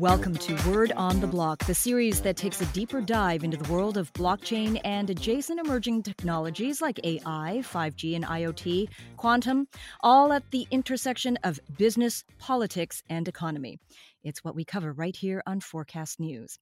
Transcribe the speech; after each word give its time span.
Welcome 0.00 0.36
to 0.36 0.70
Word 0.70 0.92
on 0.92 1.20
the 1.20 1.26
Block, 1.26 1.62
the 1.66 1.74
series 1.74 2.22
that 2.22 2.38
takes 2.38 2.62
a 2.62 2.66
deeper 2.72 3.02
dive 3.02 3.44
into 3.44 3.58
the 3.58 3.70
world 3.70 3.98
of 3.98 4.10
blockchain 4.14 4.80
and 4.82 5.10
adjacent 5.10 5.60
emerging 5.60 6.04
technologies 6.04 6.80
like 6.80 6.98
AI, 7.04 7.62
5G, 7.62 8.16
and 8.16 8.24
IoT, 8.24 8.88
quantum, 9.18 9.68
all 10.00 10.32
at 10.32 10.50
the 10.52 10.66
intersection 10.70 11.36
of 11.44 11.60
business, 11.76 12.24
politics, 12.38 13.02
and 13.10 13.28
economy. 13.28 13.78
It's 14.24 14.42
what 14.42 14.54
we 14.54 14.64
cover 14.64 14.90
right 14.90 15.14
here 15.14 15.42
on 15.46 15.60
Forkast 15.60 16.18
News. 16.18 16.58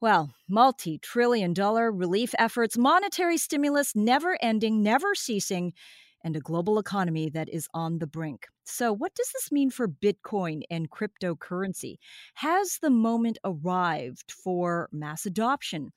Well, 0.00 0.30
multi 0.48 0.96
trillion 0.96 1.52
dollar 1.52 1.92
relief 1.92 2.34
efforts, 2.38 2.78
monetary 2.78 3.36
stimulus 3.36 3.94
never 3.94 4.38
ending, 4.40 4.82
never 4.82 5.14
ceasing 5.14 5.74
and 6.22 6.36
a 6.36 6.40
global 6.40 6.78
economy 6.78 7.28
that 7.30 7.48
is 7.48 7.68
on 7.74 7.98
the 7.98 8.06
brink. 8.06 8.46
So, 8.64 8.92
what 8.92 9.14
does 9.14 9.30
this 9.32 9.50
mean 9.50 9.70
for 9.70 9.88
Bitcoin 9.88 10.62
and 10.70 10.90
cryptocurrency? 10.90 11.96
Has 12.34 12.78
the 12.80 12.90
moment 12.90 13.38
arrived 13.44 14.32
for 14.32 14.88
mass 14.92 15.26
adoption? 15.26 15.92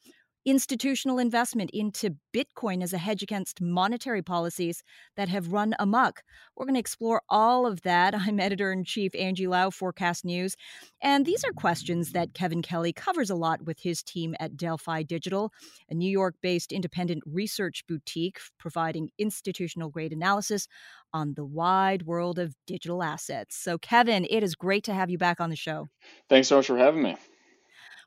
Institutional 0.46 1.20
investment 1.20 1.70
into 1.72 2.18
Bitcoin 2.36 2.84
as 2.84 2.92
a 2.92 2.98
hedge 2.98 3.24
against 3.24 3.62
monetary 3.62 4.22
policies 4.22 4.84
that 5.16 5.30
have 5.30 5.54
run 5.54 5.74
amok. 5.80 6.22
We're 6.58 6.66
going 6.66 6.74
to 6.76 6.82
explore 6.82 7.22
all 7.30 7.66
of 7.66 7.82
that. 7.84 8.14
I'm 8.18 8.42
editor 8.42 8.74
in 8.74 8.84
chief 8.84 9.16
Angie 9.16 9.48
Lau, 9.48 9.70
Forkast 9.70 10.26
News. 10.26 10.58
And 11.02 11.26
these 11.26 11.46
are 11.46 11.54
questions 11.54 12.12
that 12.12 12.34
Kevin 12.34 12.62
Kelly 12.62 12.92
covers 12.92 13.30
a 13.30 13.36
lot 13.36 13.64
with 13.66 13.80
his 13.80 14.04
team 14.04 14.36
at 14.38 14.58
Delphi 14.58 15.04
Digital, 15.04 15.54
a 15.90 15.94
New 15.94 16.12
York 16.12 16.36
based 16.42 16.74
independent 16.74 17.24
research 17.26 17.86
boutique 17.88 18.40
providing 18.60 19.12
institutional 19.18 19.90
grade 19.90 20.12
analysis 20.12 20.68
on 21.14 21.36
the 21.36 21.46
wide 21.46 22.04
world 22.04 22.38
of 22.38 22.54
digital 22.68 23.02
assets. 23.02 23.56
So, 23.56 23.78
Kevin, 23.78 24.28
it 24.30 24.44
is 24.44 24.56
great 24.56 24.84
to 24.86 24.94
have 24.94 25.10
you 25.10 25.18
back 25.18 25.40
on 25.40 25.50
the 25.50 25.56
show. 25.56 25.88
Thanks 26.28 26.50
so 26.50 26.58
much 26.58 26.68
for 26.68 26.78
having 26.78 27.04
me. 27.04 27.16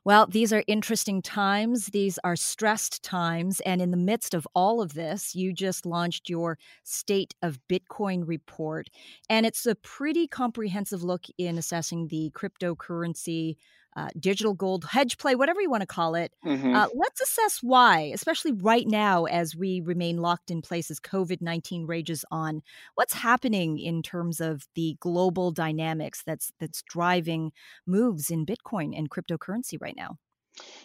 Well, 0.07 0.25
these 0.25 0.53
are 0.53 0.63
interesting 0.67 1.21
times. 1.21 1.87
These 1.87 2.17
are 2.23 2.37
stressed 2.37 3.03
times. 3.03 3.59
And 3.65 3.81
in 3.81 3.91
the 3.91 3.97
midst 3.97 4.33
of 4.33 4.47
all 4.55 4.81
of 4.81 4.93
this, 4.93 5.35
you 5.35 5.51
just 5.51 5.85
launched 5.85 6.29
your 6.29 6.57
State 6.85 7.35
of 7.41 7.59
Bitcoin 7.69 8.25
report. 8.25 8.87
And 9.29 9.45
it's 9.45 9.65
a 9.65 9.75
pretty 9.75 10.25
comprehensive 10.25 11.03
look 11.03 11.25
in 11.37 11.57
assessing 11.57 12.07
the 12.07 12.31
cryptocurrency 12.33 13.57
uh, 13.97 14.09
digital 14.19 14.53
gold 14.53 14.85
hedge 14.85 15.17
play, 15.17 15.33
whatever 15.33 15.59
you 15.59 15.69
want 15.71 15.81
to 15.81 15.87
call 15.87 16.13
it. 16.13 16.31
Mm-hmm. 16.45 16.75
Uh, 16.75 16.87
let's 16.93 17.19
assess 17.19 17.59
why, 17.63 18.11
especially 18.13 18.51
right 18.51 18.87
now 18.87 19.25
as 19.25 19.55
we 19.55 19.81
remain 19.81 20.17
locked 20.17 20.51
in 20.51 20.61
place 20.61 20.91
as 20.91 20.99
COVID 20.99 21.41
19 21.41 21.87
rages 21.87 22.23
on. 22.29 22.61
What's 22.93 23.13
happening 23.13 23.79
in 23.79 24.03
terms 24.03 24.39
of 24.39 24.67
the 24.75 24.95
global 24.99 25.51
dynamics 25.51 26.21
that's, 26.25 26.51
that's 26.59 26.83
driving 26.83 27.51
moves 27.87 28.29
in 28.29 28.45
Bitcoin 28.45 28.95
and 28.95 29.09
cryptocurrency 29.09 29.81
right 29.81 29.95
now? 29.97 30.17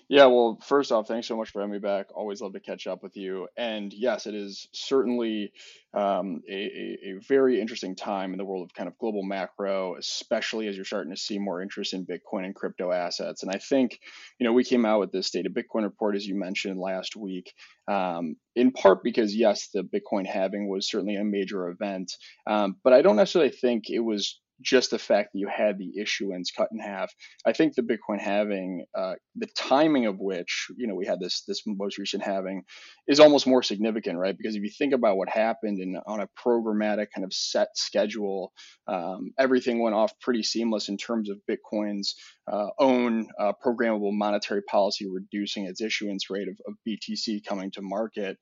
Yeah, 0.09 0.27
well, 0.27 0.59
first 0.63 0.93
off, 0.93 1.09
thanks 1.09 1.27
so 1.27 1.37
much 1.37 1.51
for 1.51 1.61
having 1.61 1.73
me 1.73 1.79
back. 1.79 2.09
Always 2.15 2.41
love 2.43 2.53
to 2.53 2.61
catch 2.61 2.87
up 2.87 3.03
with 3.03 3.17
you. 3.17 3.49
And 3.57 3.93
yes, 3.93 4.27
it 4.27 4.35
is 4.35 4.69
certainly 4.73 5.53
um, 5.95 6.43
a, 6.49 6.55
a, 6.55 7.15
very 7.27 7.61
interesting 7.61 7.95
time 7.95 8.33
in 8.33 8.39
the 8.39 8.45
world 8.45 8.65
of 8.65 8.75
kind 8.75 8.89
of 8.89 8.99
global 8.99 9.23
macro, 9.23 9.97
especially 9.97 10.69
as 10.69 10.77
you're 10.77 10.85
starting 10.85 11.15
to 11.15 11.21
see 11.21 11.39
more 11.39 11.63
interest 11.63 11.95
in 11.95 12.07
Bitcoin 12.07 12.45
and 12.45 12.55
crypto 12.55 12.93
assets. 12.93 13.43
And 13.43 13.51
I 13.51 13.59
think, 13.59 14.01
you 14.39 14.47
know, 14.47 14.53
we 14.53 14.65
came 14.65 14.85
out 14.85 15.01
with 15.01 15.13
this 15.13 15.35
of 15.35 15.45
Bitcoin 15.53 15.85
report, 15.85 16.17
as 16.17 16.27
you 16.27 16.35
mentioned 16.35 16.79
last 16.79 17.17
week, 17.17 17.55
um, 17.89 18.37
in 18.55 18.71
part 18.73 19.03
because, 19.03 19.35
yes, 19.35 19.69
the 19.73 19.83
Bitcoin 19.83 20.27
halving 20.27 20.69
was 20.69 20.91
certainly 20.91 21.17
a 21.17 21.25
major 21.25 21.69
event. 21.69 22.13
Um, 22.47 22.77
but 22.85 22.93
I 22.93 23.03
don't 23.03 23.17
necessarily 23.17 23.51
think 23.51 23.89
it 23.89 24.01
was 24.01 24.41
just 24.63 24.91
the 24.91 24.99
fact 24.99 25.31
that 25.33 25.39
you 25.39 25.49
had 25.49 25.79
the 25.79 26.01
issuance 26.01 26.51
cut 26.51 26.69
in 26.73 26.79
half. 26.79 27.13
I 27.47 27.53
think 27.53 27.75
the 27.75 27.83
Bitcoin 27.83 28.21
halving, 28.21 28.85
uh, 28.97 29.15
the 29.37 29.49
timing 29.57 30.07
of 30.07 30.19
which, 30.19 30.69
you 30.77 30.87
know, 30.87 30.95
we 30.95 31.07
had 31.07 31.21
this 31.21 31.43
this 31.47 31.63
most 31.67 31.99
recent 31.99 32.23
halving, 32.23 32.63
is 33.09 33.21
almost 33.21 33.47
more 33.47 33.63
significant, 33.63 34.19
right? 34.19 34.37
Because 34.37 34.57
if 34.57 34.63
you 34.63 34.71
think 34.71 34.95
about 34.95 35.17
what 35.17 35.29
happened 35.29 35.81
in 35.81 35.97
on 36.07 36.21
a 36.21 36.29
programmatic 36.39 37.09
kind 37.15 37.25
of 37.25 37.33
set 37.33 37.69
schedule, 37.75 38.53
um, 38.87 39.33
everything 39.39 39.81
went 39.81 39.95
off 39.95 40.13
pretty 40.21 40.43
seamless 40.43 40.89
in 40.89 40.97
terms 40.97 41.31
of 41.31 41.39
Bitcoin's 41.49 42.15
uh, 42.51 42.69
own 42.79 43.29
uh, 43.39 43.53
programmable 43.65 44.13
monetary 44.13 44.63
policy 44.63 45.09
reducing 45.09 45.67
its 45.67 45.81
issuance 45.81 46.29
rate 46.31 46.49
of, 46.49 46.57
of 46.67 46.75
BTC 46.87 47.45
coming 47.45 47.71
to 47.73 47.83
market 47.83 48.37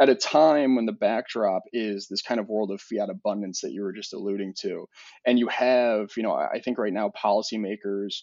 at 0.00 0.08
a 0.08 0.14
time 0.14 0.76
when 0.76 0.86
the 0.86 0.92
backdrop 0.92 1.62
is 1.72 2.06
this 2.08 2.22
kind 2.22 2.38
of 2.38 2.48
world 2.48 2.70
of 2.70 2.80
fiat 2.80 3.08
abundance 3.08 3.62
that 3.62 3.72
you 3.72 3.82
were 3.82 3.92
just 3.92 4.12
alluding 4.12 4.54
to, 4.60 4.86
and 5.26 5.38
you 5.38 5.48
have, 5.48 5.65
you 6.16 6.22
know, 6.22 6.34
I 6.34 6.60
think 6.60 6.78
right 6.78 6.92
now 6.92 7.10
policymakers 7.10 8.22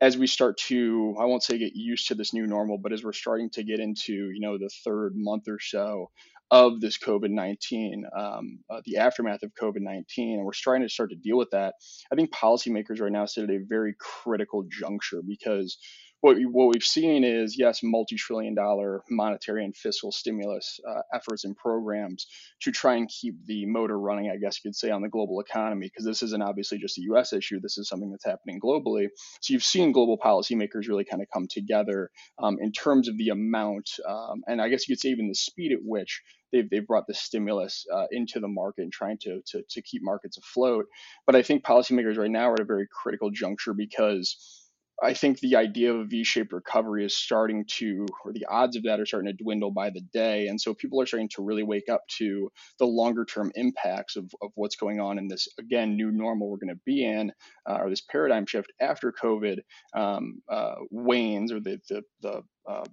as 0.00 0.18
we 0.18 0.26
start 0.26 0.56
to 0.58 1.14
i 1.20 1.24
won't 1.24 1.42
say 1.42 1.58
get 1.58 1.74
used 1.74 2.08
to 2.08 2.14
this 2.14 2.34
new 2.34 2.46
normal 2.46 2.78
but 2.78 2.92
as 2.92 3.04
we're 3.04 3.12
starting 3.12 3.48
to 3.50 3.62
get 3.62 3.80
into 3.80 4.12
you 4.12 4.40
know 4.40 4.58
the 4.58 4.70
third 4.84 5.12
month 5.16 5.44
or 5.48 5.58
so 5.60 6.10
of 6.50 6.80
this 6.80 6.98
covid-19 6.98 8.02
um, 8.16 8.58
uh, 8.70 8.80
the 8.84 8.98
aftermath 8.98 9.42
of 9.42 9.50
covid-19 9.60 10.04
and 10.18 10.44
we're 10.44 10.52
starting 10.52 10.86
to 10.86 10.92
start 10.92 11.10
to 11.10 11.16
deal 11.16 11.38
with 11.38 11.50
that 11.50 11.74
i 12.12 12.14
think 12.14 12.32
policymakers 12.32 13.00
right 13.00 13.12
now 13.12 13.24
sit 13.24 13.44
at 13.44 13.50
a 13.50 13.64
very 13.68 13.94
critical 13.98 14.64
juncture 14.70 15.22
because 15.26 15.78
what, 16.24 16.36
we, 16.36 16.46
what 16.46 16.68
we've 16.72 16.82
seen 16.82 17.22
is 17.22 17.58
yes, 17.58 17.80
multi-trillion 17.82 18.54
dollar 18.54 19.02
monetary 19.10 19.62
and 19.62 19.76
fiscal 19.76 20.10
stimulus 20.10 20.80
uh, 20.88 21.02
efforts 21.12 21.44
and 21.44 21.54
programs 21.54 22.26
to 22.62 22.72
try 22.72 22.94
and 22.94 23.10
keep 23.10 23.34
the 23.44 23.66
motor 23.66 23.98
running, 24.00 24.30
I 24.30 24.38
guess 24.38 24.56
you 24.56 24.70
could 24.70 24.74
say, 24.74 24.88
on 24.88 25.02
the 25.02 25.10
global 25.10 25.38
economy, 25.40 25.86
because 25.86 26.06
this 26.06 26.22
isn't 26.22 26.42
obviously 26.42 26.78
just 26.78 26.96
a 26.96 27.02
U.S. 27.02 27.34
issue. 27.34 27.60
This 27.60 27.76
is 27.76 27.90
something 27.90 28.10
that's 28.10 28.24
happening 28.24 28.58
globally. 28.58 29.08
So 29.42 29.52
you've 29.52 29.62
seen 29.62 29.92
global 29.92 30.16
policymakers 30.16 30.88
really 30.88 31.04
kind 31.04 31.20
of 31.20 31.28
come 31.30 31.46
together 31.46 32.10
um, 32.38 32.56
in 32.58 32.72
terms 32.72 33.08
of 33.08 33.18
the 33.18 33.28
amount, 33.28 33.90
um, 34.08 34.44
and 34.46 34.62
I 34.62 34.70
guess 34.70 34.88
you 34.88 34.94
could 34.94 35.02
say 35.02 35.10
even 35.10 35.28
the 35.28 35.34
speed 35.34 35.72
at 35.72 35.80
which 35.82 36.22
they've, 36.52 36.70
they've 36.70 36.86
brought 36.86 37.06
the 37.06 37.12
stimulus 37.12 37.84
uh, 37.92 38.06
into 38.10 38.40
the 38.40 38.48
market 38.48 38.80
and 38.80 38.92
trying 38.92 39.18
to, 39.24 39.42
to, 39.48 39.62
to 39.68 39.82
keep 39.82 40.00
markets 40.02 40.38
afloat. 40.38 40.86
But 41.26 41.36
I 41.36 41.42
think 41.42 41.64
policymakers 41.64 42.16
right 42.16 42.30
now 42.30 42.48
are 42.48 42.54
at 42.54 42.60
a 42.60 42.64
very 42.64 42.86
critical 42.90 43.30
juncture 43.30 43.74
because 43.74 44.63
I 45.02 45.12
think 45.12 45.40
the 45.40 45.56
idea 45.56 45.92
of 45.92 46.00
a 46.00 46.04
V-shaped 46.04 46.52
recovery 46.52 47.04
is 47.04 47.16
starting 47.16 47.64
to, 47.78 48.06
or 48.24 48.32
the 48.32 48.46
odds 48.48 48.76
of 48.76 48.84
that 48.84 49.00
are 49.00 49.06
starting 49.06 49.30
to 49.30 49.42
dwindle 49.42 49.72
by 49.72 49.90
the 49.90 50.02
day. 50.12 50.46
And 50.46 50.60
so 50.60 50.72
people 50.72 51.00
are 51.00 51.06
starting 51.06 51.28
to 51.30 51.42
really 51.42 51.64
wake 51.64 51.88
up 51.90 52.02
to 52.18 52.50
the 52.78 52.86
longer 52.86 53.24
term 53.24 53.50
impacts 53.56 54.14
of, 54.16 54.30
of 54.40 54.52
what's 54.54 54.76
going 54.76 55.00
on 55.00 55.18
in 55.18 55.26
this, 55.26 55.48
again, 55.58 55.96
new 55.96 56.12
normal 56.12 56.48
we're 56.48 56.58
going 56.58 56.74
to 56.74 56.80
be 56.86 57.04
in, 57.04 57.32
uh, 57.68 57.78
or 57.80 57.90
this 57.90 58.02
paradigm 58.02 58.46
shift 58.46 58.72
after 58.80 59.12
COVID 59.12 59.58
um, 59.96 60.40
uh, 60.48 60.76
wanes, 60.90 61.50
or 61.50 61.60
the, 61.60 61.80
the, 61.88 62.02
the, 62.22 62.42
uh, 62.68 62.84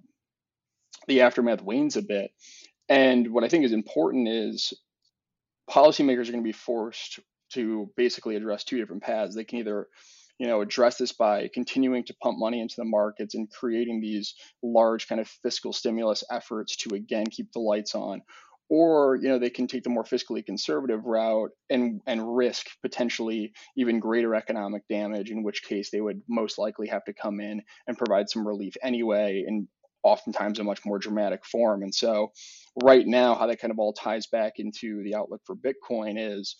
the 1.06 1.20
aftermath 1.20 1.62
wanes 1.62 1.96
a 1.96 2.02
bit. 2.02 2.32
And 2.88 3.32
what 3.32 3.44
I 3.44 3.48
think 3.48 3.64
is 3.64 3.72
important 3.72 4.28
is 4.28 4.72
policymakers 5.70 6.28
are 6.28 6.32
going 6.32 6.42
to 6.42 6.42
be 6.42 6.52
forced 6.52 7.20
to 7.52 7.90
basically 7.96 8.36
address 8.36 8.64
two 8.64 8.78
different 8.78 9.02
paths. 9.02 9.34
They 9.34 9.44
can 9.44 9.60
either 9.60 9.86
you 10.42 10.48
know 10.48 10.60
address 10.60 10.96
this 10.96 11.12
by 11.12 11.48
continuing 11.54 12.02
to 12.02 12.16
pump 12.20 12.36
money 12.36 12.60
into 12.60 12.74
the 12.76 12.84
markets 12.84 13.36
and 13.36 13.48
creating 13.48 14.00
these 14.00 14.34
large 14.60 15.06
kind 15.06 15.20
of 15.20 15.28
fiscal 15.28 15.72
stimulus 15.72 16.24
efforts 16.32 16.76
to 16.78 16.96
again 16.96 17.26
keep 17.26 17.52
the 17.52 17.60
lights 17.60 17.94
on. 17.94 18.22
Or 18.68 19.14
you 19.14 19.28
know 19.28 19.38
they 19.38 19.50
can 19.50 19.68
take 19.68 19.84
the 19.84 19.90
more 19.90 20.02
fiscally 20.02 20.44
conservative 20.44 21.04
route 21.04 21.52
and 21.70 22.00
and 22.08 22.36
risk 22.36 22.66
potentially 22.82 23.52
even 23.76 24.00
greater 24.00 24.34
economic 24.34 24.82
damage 24.88 25.30
in 25.30 25.44
which 25.44 25.62
case 25.62 25.90
they 25.90 26.00
would 26.00 26.20
most 26.28 26.58
likely 26.58 26.88
have 26.88 27.04
to 27.04 27.12
come 27.12 27.38
in 27.38 27.62
and 27.86 27.96
provide 27.96 28.28
some 28.28 28.44
relief 28.44 28.74
anyway 28.82 29.44
and 29.46 29.68
oftentimes 30.02 30.58
a 30.58 30.64
much 30.64 30.80
more 30.84 30.98
dramatic 30.98 31.46
form. 31.46 31.84
And 31.84 31.94
so 31.94 32.32
right 32.82 33.06
now 33.06 33.36
how 33.36 33.46
that 33.46 33.60
kind 33.60 33.70
of 33.70 33.78
all 33.78 33.92
ties 33.92 34.26
back 34.26 34.54
into 34.56 35.04
the 35.04 35.14
outlook 35.14 35.42
for 35.44 35.54
bitcoin 35.54 36.14
is 36.18 36.56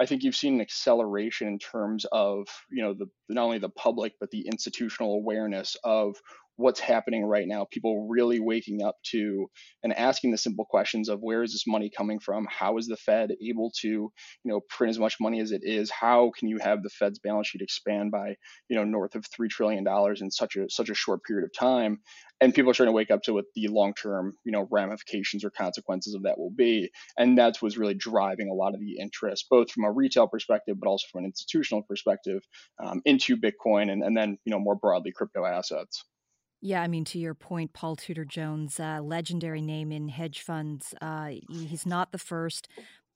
I 0.00 0.06
think 0.06 0.22
you've 0.22 0.36
seen 0.36 0.54
an 0.54 0.60
acceleration 0.60 1.48
in 1.48 1.58
terms 1.58 2.06
of 2.12 2.46
you 2.70 2.82
know 2.82 2.94
the 2.94 3.06
not 3.28 3.44
only 3.44 3.58
the 3.58 3.68
public 3.68 4.14
but 4.20 4.30
the 4.30 4.46
institutional 4.46 5.14
awareness 5.14 5.76
of 5.84 6.16
what's 6.58 6.80
happening 6.80 7.24
right 7.24 7.46
now. 7.46 7.66
People 7.70 8.08
really 8.08 8.40
waking 8.40 8.82
up 8.82 8.96
to 9.04 9.46
and 9.84 9.92
asking 9.94 10.32
the 10.32 10.36
simple 10.36 10.64
questions 10.64 11.08
of 11.08 11.20
where 11.20 11.44
is 11.44 11.52
this 11.52 11.68
money 11.68 11.88
coming 11.88 12.18
from? 12.18 12.48
How 12.50 12.76
is 12.78 12.88
the 12.88 12.96
Fed 12.96 13.30
able 13.40 13.70
to, 13.80 13.88
you 13.88 14.12
know, 14.44 14.60
print 14.68 14.90
as 14.90 14.98
much 14.98 15.16
money 15.20 15.40
as 15.40 15.52
it 15.52 15.62
is? 15.64 15.88
How 15.88 16.32
can 16.36 16.48
you 16.48 16.58
have 16.58 16.82
the 16.82 16.90
Fed's 16.90 17.20
balance 17.20 17.46
sheet 17.46 17.62
expand 17.62 18.10
by, 18.10 18.34
you 18.68 18.76
know, 18.76 18.82
north 18.84 19.14
of 19.14 19.24
three 19.26 19.48
trillion 19.48 19.84
dollars 19.84 20.20
in 20.20 20.32
such 20.32 20.56
a 20.56 20.68
such 20.68 20.90
a 20.90 20.94
short 20.94 21.22
period 21.22 21.44
of 21.44 21.52
time? 21.56 22.00
And 22.40 22.54
people 22.54 22.70
are 22.70 22.74
starting 22.74 22.92
to 22.92 22.96
wake 22.96 23.10
up 23.10 23.22
to 23.22 23.34
what 23.34 23.46
the 23.54 23.66
long-term, 23.68 24.34
you 24.44 24.52
know, 24.52 24.68
ramifications 24.70 25.44
or 25.44 25.50
consequences 25.50 26.14
of 26.14 26.22
that 26.22 26.38
will 26.38 26.52
be. 26.54 26.88
And 27.18 27.36
that's 27.36 27.60
what's 27.60 27.76
really 27.76 27.94
driving 27.94 28.48
a 28.48 28.54
lot 28.54 28.74
of 28.74 28.80
the 28.80 28.96
interest, 29.00 29.46
both 29.50 29.70
from 29.72 29.84
a 29.84 29.90
retail 29.90 30.28
perspective, 30.28 30.76
but 30.78 30.88
also 30.88 31.06
from 31.10 31.20
an 31.20 31.24
institutional 31.26 31.82
perspective, 31.82 32.42
um, 32.82 33.02
into 33.04 33.36
Bitcoin 33.36 33.90
and, 33.90 34.04
and 34.04 34.16
then, 34.16 34.38
you 34.44 34.52
know, 34.52 34.60
more 34.60 34.76
broadly 34.76 35.12
crypto 35.12 35.44
assets. 35.44 36.04
Yeah, 36.60 36.82
I 36.82 36.88
mean, 36.88 37.04
to 37.06 37.18
your 37.20 37.34
point, 37.34 37.72
Paul 37.72 37.94
Tudor 37.94 38.24
Jones, 38.24 38.80
uh, 38.80 39.00
legendary 39.00 39.60
name 39.60 39.92
in 39.92 40.08
hedge 40.08 40.40
funds. 40.40 40.92
Uh, 41.00 41.34
he's 41.48 41.86
not 41.86 42.10
the 42.10 42.18
first, 42.18 42.66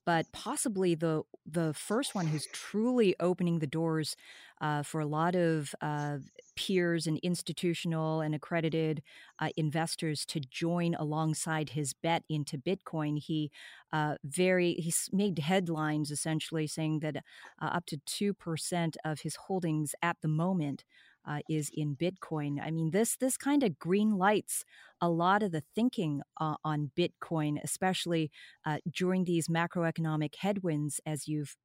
but 0.05 0.31
possibly 0.31 0.95
the 0.95 1.23
the 1.45 1.73
first 1.73 2.15
one 2.15 2.27
who's 2.27 2.47
truly 2.53 3.15
opening 3.19 3.59
the 3.59 3.67
doors 3.67 4.15
uh, 4.61 4.81
for 4.81 5.01
a 5.01 5.05
lot 5.05 5.35
of 5.35 5.75
uh, 5.81 6.17
peers 6.55 7.05
and 7.05 7.17
institutional 7.19 8.21
and 8.21 8.33
accredited 8.33 9.01
uh, 9.39 9.49
investors 9.57 10.25
to 10.25 10.39
join 10.39 10.95
alongside 10.95 11.69
his 11.71 11.93
bet 11.93 12.23
into 12.29 12.57
Bitcoin. 12.57 13.19
He 13.19 13.51
uh, 13.91 14.15
very 14.23 14.73
he's 14.75 15.09
made 15.11 15.39
headlines 15.39 16.11
essentially 16.11 16.67
saying 16.67 16.99
that 16.99 17.17
uh, 17.17 17.21
up 17.65 17.85
to 17.87 17.97
two 18.05 18.33
percent 18.33 18.97
of 19.03 19.21
his 19.21 19.35
holdings 19.35 19.95
at 20.01 20.17
the 20.21 20.27
moment 20.27 20.85
uh, 21.25 21.39
is 21.49 21.69
in 21.73 21.95
Bitcoin. 21.95 22.59
I 22.61 22.71
mean, 22.71 22.91
this 22.91 23.15
this 23.17 23.37
kind 23.37 23.63
of 23.63 23.79
green 23.79 24.11
lights 24.11 24.65
a 25.01 25.09
lot 25.09 25.43
of 25.43 25.51
the 25.51 25.63
thinking 25.75 26.21
uh, 26.39 26.55
on 26.63 26.91
Bitcoin, 26.97 27.57
especially 27.63 28.31
uh, 28.65 28.77
during 28.89 29.25
these 29.25 29.47
macroeconomic 29.47 30.35
headwinds, 30.35 31.01
as 31.05 31.27
you've 31.27 31.57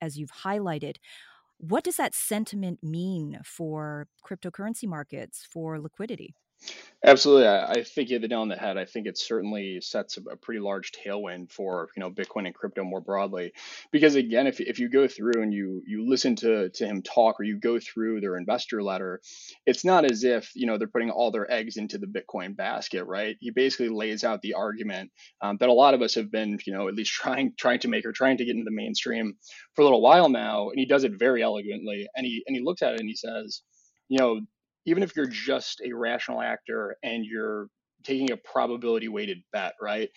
as 0.00 0.16
you've 0.16 0.32
highlighted. 0.44 0.96
What 1.58 1.84
does 1.84 1.96
that 1.96 2.14
sentiment 2.14 2.80
mean 2.82 3.40
for 3.42 4.08
cryptocurrency 4.24 4.86
markets 4.86 5.46
for 5.50 5.80
liquidity? 5.80 6.34
Absolutely. 7.04 7.46
I, 7.46 7.70
I 7.72 7.82
think 7.82 8.08
you 8.08 8.14
hit 8.16 8.22
the 8.22 8.28
nail 8.28 8.40
on 8.40 8.48
the 8.48 8.56
head. 8.56 8.76
I 8.78 8.84
think 8.84 9.06
it 9.06 9.18
certainly 9.18 9.80
sets 9.80 10.16
a, 10.16 10.22
a 10.32 10.36
pretty 10.36 10.60
large 10.60 10.90
tailwind 10.92 11.52
for, 11.52 11.88
you 11.96 12.00
know, 12.00 12.10
Bitcoin 12.10 12.46
and 12.46 12.54
crypto 12.54 12.82
more 12.84 13.00
broadly. 13.00 13.52
Because 13.92 14.16
again, 14.16 14.46
if, 14.46 14.60
if 14.60 14.78
you 14.80 14.88
go 14.88 15.06
through 15.06 15.42
and 15.42 15.52
you 15.52 15.82
you 15.86 16.08
listen 16.08 16.34
to 16.36 16.70
to 16.70 16.86
him 16.86 17.02
talk 17.02 17.38
or 17.38 17.44
you 17.44 17.60
go 17.60 17.78
through 17.78 18.20
their 18.20 18.36
investor 18.36 18.82
letter, 18.82 19.20
it's 19.66 19.84
not 19.84 20.10
as 20.10 20.24
if, 20.24 20.50
you 20.54 20.66
know, 20.66 20.78
they're 20.78 20.88
putting 20.88 21.10
all 21.10 21.30
their 21.30 21.50
eggs 21.50 21.76
into 21.76 21.98
the 21.98 22.06
Bitcoin 22.06 22.56
basket, 22.56 23.04
right? 23.04 23.36
He 23.40 23.50
basically 23.50 23.90
lays 23.90 24.24
out 24.24 24.40
the 24.42 24.54
argument 24.54 25.10
um, 25.42 25.58
that 25.60 25.68
a 25.68 25.72
lot 25.74 25.94
of 25.94 26.02
us 26.02 26.14
have 26.14 26.32
been, 26.32 26.58
you 26.66 26.72
know, 26.72 26.88
at 26.88 26.94
least 26.94 27.12
trying 27.12 27.52
trying 27.56 27.80
to 27.80 27.88
make 27.88 28.04
or 28.06 28.12
trying 28.12 28.38
to 28.38 28.44
get 28.44 28.54
into 28.56 28.64
the 28.64 28.74
mainstream 28.74 29.34
for 29.74 29.82
a 29.82 29.84
little 29.84 30.02
while 30.02 30.28
now. 30.30 30.70
And 30.70 30.78
he 30.78 30.86
does 30.86 31.04
it 31.04 31.12
very 31.18 31.42
elegantly. 31.42 32.08
And 32.16 32.26
he 32.26 32.42
and 32.46 32.56
he 32.56 32.62
looks 32.64 32.82
at 32.82 32.94
it 32.94 33.00
and 33.00 33.08
he 33.08 33.14
says, 33.14 33.62
you 34.08 34.18
know, 34.18 34.40
even 34.86 35.02
if 35.02 35.14
you're 35.16 35.26
just 35.26 35.80
a 35.84 35.92
rational 35.92 36.40
actor 36.40 36.96
and 37.02 37.24
you're 37.24 37.68
taking 38.04 38.30
a 38.32 38.36
probability 38.36 39.08
weighted 39.08 39.42
bet, 39.52 39.74
right? 39.80 40.10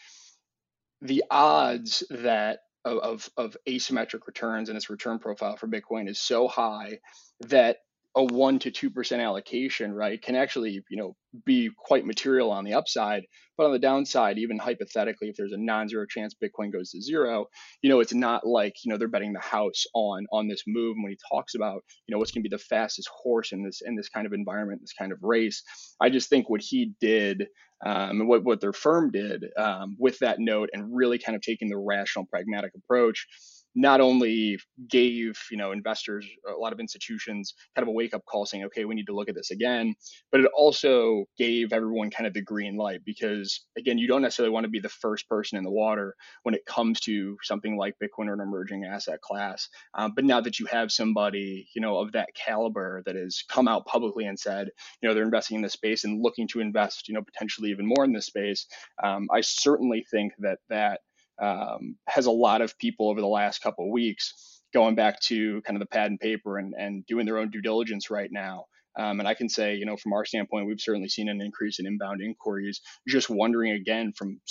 The 1.01 1.23
odds 1.29 2.03
that 2.09 2.59
of, 2.85 3.29
of 3.37 3.57
asymmetric 3.67 4.25
returns 4.25 4.69
and 4.69 4.77
its 4.77 4.89
return 4.89 5.19
profile 5.19 5.57
for 5.57 5.67
Bitcoin 5.67 6.09
is 6.09 6.19
so 6.19 6.47
high 6.47 6.99
that 7.41 7.77
a 8.19 8.23
one 8.23 8.59
to 8.59 8.69
two 8.69 8.89
percent 8.89 9.21
allocation, 9.21 9.93
right, 9.93 10.21
can 10.21 10.35
actually, 10.35 10.81
you 10.89 10.97
know, 10.97 11.15
be 11.45 11.69
quite 11.77 12.05
material 12.05 12.51
on 12.51 12.65
the 12.65 12.73
upside. 12.73 13.23
But 13.57 13.65
on 13.65 13.71
the 13.71 13.79
downside, 13.79 14.37
even 14.37 14.57
hypothetically, 14.57 15.29
if 15.29 15.35
there's 15.37 15.53
a 15.53 15.57
non-zero 15.57 16.05
chance 16.09 16.33
Bitcoin 16.33 16.71
goes 16.71 16.91
to 16.91 17.01
zero, 17.01 17.45
you 17.81 17.89
know, 17.89 17.99
it's 18.01 18.13
not 18.13 18.45
like 18.45 18.73
you 18.83 18.91
know 18.91 18.97
they're 18.97 19.07
betting 19.07 19.33
the 19.33 19.39
house 19.39 19.85
on 19.93 20.25
on 20.31 20.47
this 20.47 20.63
move. 20.67 20.95
And 20.95 21.03
when 21.03 21.13
he 21.13 21.19
talks 21.31 21.55
about 21.55 21.81
you 22.07 22.13
know 22.13 22.19
what's 22.19 22.31
going 22.31 22.43
to 22.43 22.49
be 22.49 22.55
the 22.55 22.61
fastest 22.61 23.09
horse 23.23 23.53
in 23.53 23.63
this 23.63 23.81
in 23.85 23.95
this 23.95 24.09
kind 24.09 24.27
of 24.27 24.33
environment, 24.33 24.81
this 24.81 24.93
kind 24.93 25.13
of 25.13 25.19
race, 25.21 25.63
I 26.01 26.09
just 26.09 26.29
think 26.29 26.49
what 26.49 26.61
he 26.61 26.93
did 26.99 27.47
um, 27.85 28.21
and 28.21 28.27
what 28.27 28.43
what 28.43 28.59
their 28.59 28.73
firm 28.73 29.11
did 29.11 29.45
um, 29.57 29.95
with 29.97 30.19
that 30.19 30.39
note 30.39 30.69
and 30.73 30.93
really 30.93 31.19
kind 31.19 31.37
of 31.37 31.41
taking 31.41 31.69
the 31.69 31.77
rational, 31.77 32.25
pragmatic 32.25 32.71
approach 32.75 33.27
not 33.75 34.01
only 34.01 34.57
gave 34.89 35.39
you 35.51 35.57
know 35.57 35.71
investors 35.71 36.27
a 36.47 36.57
lot 36.57 36.73
of 36.73 36.79
institutions 36.79 37.53
kind 37.75 37.83
of 37.83 37.89
a 37.89 37.91
wake 37.91 38.13
up 38.13 38.25
call 38.25 38.45
saying 38.45 38.63
okay 38.63 38.85
we 38.85 38.95
need 38.95 39.05
to 39.05 39.15
look 39.15 39.29
at 39.29 39.35
this 39.35 39.51
again 39.51 39.93
but 40.31 40.41
it 40.41 40.49
also 40.55 41.25
gave 41.37 41.71
everyone 41.71 42.09
kind 42.09 42.27
of 42.27 42.33
the 42.33 42.41
green 42.41 42.75
light 42.75 43.01
because 43.05 43.65
again 43.77 43.97
you 43.97 44.07
don't 44.07 44.21
necessarily 44.21 44.51
want 44.51 44.63
to 44.63 44.69
be 44.69 44.79
the 44.79 44.89
first 44.89 45.27
person 45.29 45.57
in 45.57 45.63
the 45.63 45.71
water 45.71 46.15
when 46.43 46.55
it 46.55 46.65
comes 46.65 46.99
to 46.99 47.37
something 47.43 47.77
like 47.77 47.95
bitcoin 48.01 48.27
or 48.27 48.33
an 48.33 48.41
emerging 48.41 48.85
asset 48.85 49.21
class 49.21 49.69
um, 49.93 50.13
but 50.15 50.25
now 50.25 50.41
that 50.41 50.59
you 50.59 50.65
have 50.65 50.91
somebody 50.91 51.67
you 51.75 51.81
know 51.81 51.97
of 51.97 52.11
that 52.11 52.29
caliber 52.35 53.03
that 53.05 53.15
has 53.15 53.43
come 53.49 53.67
out 53.67 53.85
publicly 53.85 54.25
and 54.25 54.39
said 54.39 54.69
you 55.01 55.07
know 55.07 55.13
they're 55.13 55.23
investing 55.23 55.55
in 55.55 55.61
this 55.61 55.73
space 55.73 56.03
and 56.03 56.23
looking 56.23 56.47
to 56.47 56.59
invest 56.59 57.07
you 57.07 57.13
know 57.13 57.21
potentially 57.21 57.69
even 57.69 57.85
more 57.85 58.03
in 58.03 58.13
this 58.13 58.25
space 58.25 58.65
um, 59.03 59.27
i 59.31 59.41
certainly 59.41 60.05
think 60.09 60.33
that 60.39 60.57
that 60.69 61.01
um, 61.41 61.95
has 62.07 62.25
a 62.25 62.31
lot 62.31 62.61
of 62.61 62.77
people 62.77 63.09
over 63.09 63.21
the 63.21 63.27
last 63.27 63.61
couple 63.61 63.85
of 63.85 63.91
weeks 63.91 64.61
going 64.73 64.95
back 64.95 65.19
to 65.21 65.61
kind 65.63 65.75
of 65.75 65.79
the 65.79 65.87
pad 65.87 66.11
and 66.11 66.19
paper 66.19 66.57
and, 66.57 66.73
and 66.77 67.05
doing 67.05 67.25
their 67.25 67.37
own 67.37 67.49
due 67.49 67.61
diligence 67.61 68.09
right 68.09 68.31
now. 68.31 68.65
Um, 68.99 69.19
and 69.19 69.27
I 69.27 69.33
can 69.33 69.47
say, 69.47 69.75
you 69.75 69.85
know, 69.85 69.95
from 69.95 70.11
our 70.13 70.25
standpoint, 70.25 70.67
we've 70.67 70.79
certainly 70.79 71.07
seen 71.07 71.29
an 71.29 71.41
increase 71.41 71.79
in 71.79 71.87
inbound 71.87 72.21
inquiries. 72.21 72.81
Just 73.07 73.29
wondering 73.29 73.71
again 73.71 74.11
from 74.15 74.41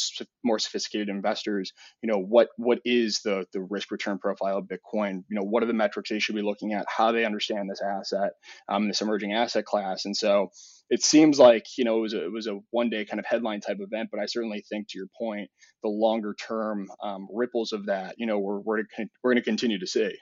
more 0.43 0.59
sophisticated 0.59 1.11
investors, 1.11 1.73
you 2.03 2.11
know, 2.11 2.19
what 2.19 2.49
what 2.57 2.81
is 2.85 3.21
the 3.25 3.45
the 3.53 3.61
risk 3.61 3.91
return 3.91 4.19
profile 4.19 4.59
of 4.59 4.65
Bitcoin? 4.65 5.23
You 5.29 5.37
know, 5.37 5.43
what 5.43 5.63
are 5.63 5.67
the 5.67 5.75
metrics 5.75 6.09
they 6.09 6.19
should 6.19 6.35
be 6.35 6.43
looking 6.43 6.73
at? 6.73 6.87
How 6.89 7.13
they 7.13 7.27
understand 7.27 7.69
this 7.71 7.83
asset, 7.83 8.33
um, 8.69 8.89
this 8.89 9.03
emerging 9.03 9.35
asset 9.35 9.67
class? 9.67 10.07
And 10.07 10.17
so, 10.17 10.49
it 10.91 11.03
seems 11.03 11.39
like 11.39 11.67
you 11.77 11.85
know 11.85 11.99
it 11.99 12.01
was 12.01 12.15
a, 12.15 12.25
it 12.25 12.33
was 12.33 12.47
a 12.47 12.59
one 12.71 12.89
day 12.89 13.05
kind 13.05 13.21
of 13.21 13.27
headline 13.27 13.61
type 13.61 13.79
event, 13.81 14.09
but 14.11 14.21
I 14.21 14.27
certainly 14.27 14.65
think 14.69 14.89
to 14.89 14.99
your 14.99 15.09
point, 15.19 15.51
the 15.83 15.91
longer 15.91 16.35
term 16.35 16.89
um, 17.03 17.29
ripples 17.33 17.73
of 17.73 17.87
that, 17.87 18.15
you 18.19 18.27
know, 18.27 18.39
we're 18.39 18.61
we're 18.61 18.83
we're 19.23 19.33
going 19.33 19.43
to 19.43 19.43
continue 19.43 19.79
to 19.79 19.87
see. 19.87 20.13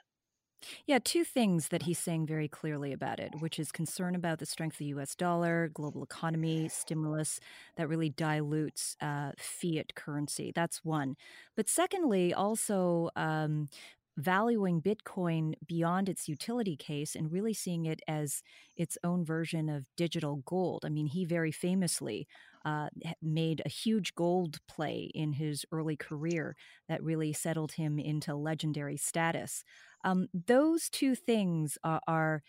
Yeah, 0.86 0.98
two 1.02 1.24
things 1.24 1.68
that 1.68 1.82
he's 1.82 1.98
saying 1.98 2.26
very 2.26 2.48
clearly 2.48 2.92
about 2.92 3.20
it, 3.20 3.34
which 3.40 3.58
is 3.58 3.70
concern 3.72 4.14
about 4.14 4.38
the 4.38 4.46
strength 4.46 4.74
of 4.74 4.78
the 4.78 4.84
US 4.86 5.14
dollar, 5.14 5.68
global 5.72 6.02
economy, 6.02 6.68
stimulus 6.68 7.40
that 7.76 7.88
really 7.88 8.08
dilutes 8.10 8.96
uh, 9.00 9.32
fiat 9.38 9.94
currency. 9.94 10.52
That's 10.54 10.84
one. 10.84 11.16
But 11.56 11.68
secondly, 11.68 12.32
also 12.34 13.10
um, 13.16 13.68
valuing 14.16 14.80
Bitcoin 14.80 15.54
beyond 15.66 16.08
its 16.08 16.28
utility 16.28 16.76
case 16.76 17.14
and 17.14 17.30
really 17.30 17.52
seeing 17.52 17.84
it 17.84 18.00
as 18.08 18.42
its 18.76 18.96
own 19.04 19.24
version 19.24 19.68
of 19.68 19.84
digital 19.96 20.36
gold. 20.46 20.84
I 20.84 20.88
mean, 20.88 21.06
he 21.06 21.24
very 21.24 21.52
famously 21.52 22.26
uh, 22.64 22.88
made 23.22 23.62
a 23.64 23.68
huge 23.68 24.14
gold 24.14 24.58
play 24.68 25.10
in 25.14 25.34
his 25.34 25.64
early 25.70 25.96
career 25.96 26.56
that 26.88 27.02
really 27.02 27.32
settled 27.32 27.72
him 27.72 27.98
into 27.98 28.34
legendary 28.34 28.96
status. 28.96 29.64
Um, 30.04 30.28
those 30.32 30.88
two 30.88 31.14
things 31.14 31.78
are, 31.84 32.00
are 32.08 32.42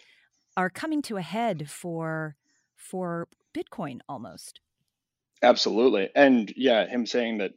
are 0.56 0.72
coming 0.72 1.04
to 1.04 1.18
a 1.18 1.22
head 1.22 1.70
for 1.70 2.36
for 2.75 3.28
Bitcoin 3.56 4.00
almost. 4.10 4.60
Absolutely, 5.44 6.10
and 6.16 6.52
yeah, 6.56 6.88
him 6.88 7.06
saying 7.06 7.38
that 7.38 7.52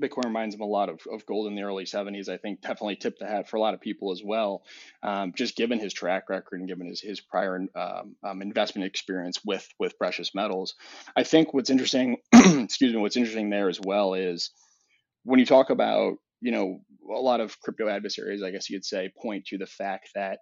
Bitcoin 0.00 0.24
reminds 0.24 0.54
him 0.54 0.60
a 0.60 0.66
lot 0.66 0.88
of, 0.88 1.00
of 1.10 1.26
gold 1.26 1.46
in 1.46 1.54
the 1.54 1.62
early 1.62 1.84
70s. 1.84 2.28
I 2.28 2.36
think 2.36 2.60
definitely 2.60 2.96
tipped 2.96 3.18
the 3.18 3.26
hat 3.26 3.48
for 3.48 3.56
a 3.56 3.60
lot 3.60 3.74
of 3.74 3.80
people 3.80 4.12
as 4.12 4.22
well, 4.24 4.62
um, 5.02 5.32
just 5.34 5.56
given 5.56 5.78
his 5.78 5.92
track 5.92 6.28
record 6.28 6.60
and 6.60 6.68
given 6.68 6.86
his, 6.86 7.00
his 7.00 7.20
prior 7.20 7.66
um, 7.74 8.16
um, 8.22 8.42
investment 8.42 8.86
experience 8.86 9.40
with 9.44 9.68
with 9.78 9.98
precious 9.98 10.34
metals. 10.34 10.74
I 11.16 11.24
think 11.24 11.52
what's 11.52 11.70
interesting, 11.70 12.18
excuse 12.32 12.92
me, 12.92 13.00
what's 13.00 13.16
interesting 13.16 13.50
there 13.50 13.68
as 13.68 13.80
well 13.80 14.14
is 14.14 14.50
when 15.24 15.40
you 15.40 15.46
talk 15.46 15.70
about 15.70 16.18
you 16.40 16.52
know 16.52 16.80
a 17.10 17.20
lot 17.20 17.40
of 17.40 17.60
crypto 17.60 17.88
adversaries, 17.88 18.42
I 18.42 18.50
guess 18.50 18.68
you 18.68 18.76
could 18.76 18.84
say, 18.84 19.12
point 19.20 19.46
to 19.46 19.58
the 19.58 19.66
fact 19.66 20.10
that 20.14 20.40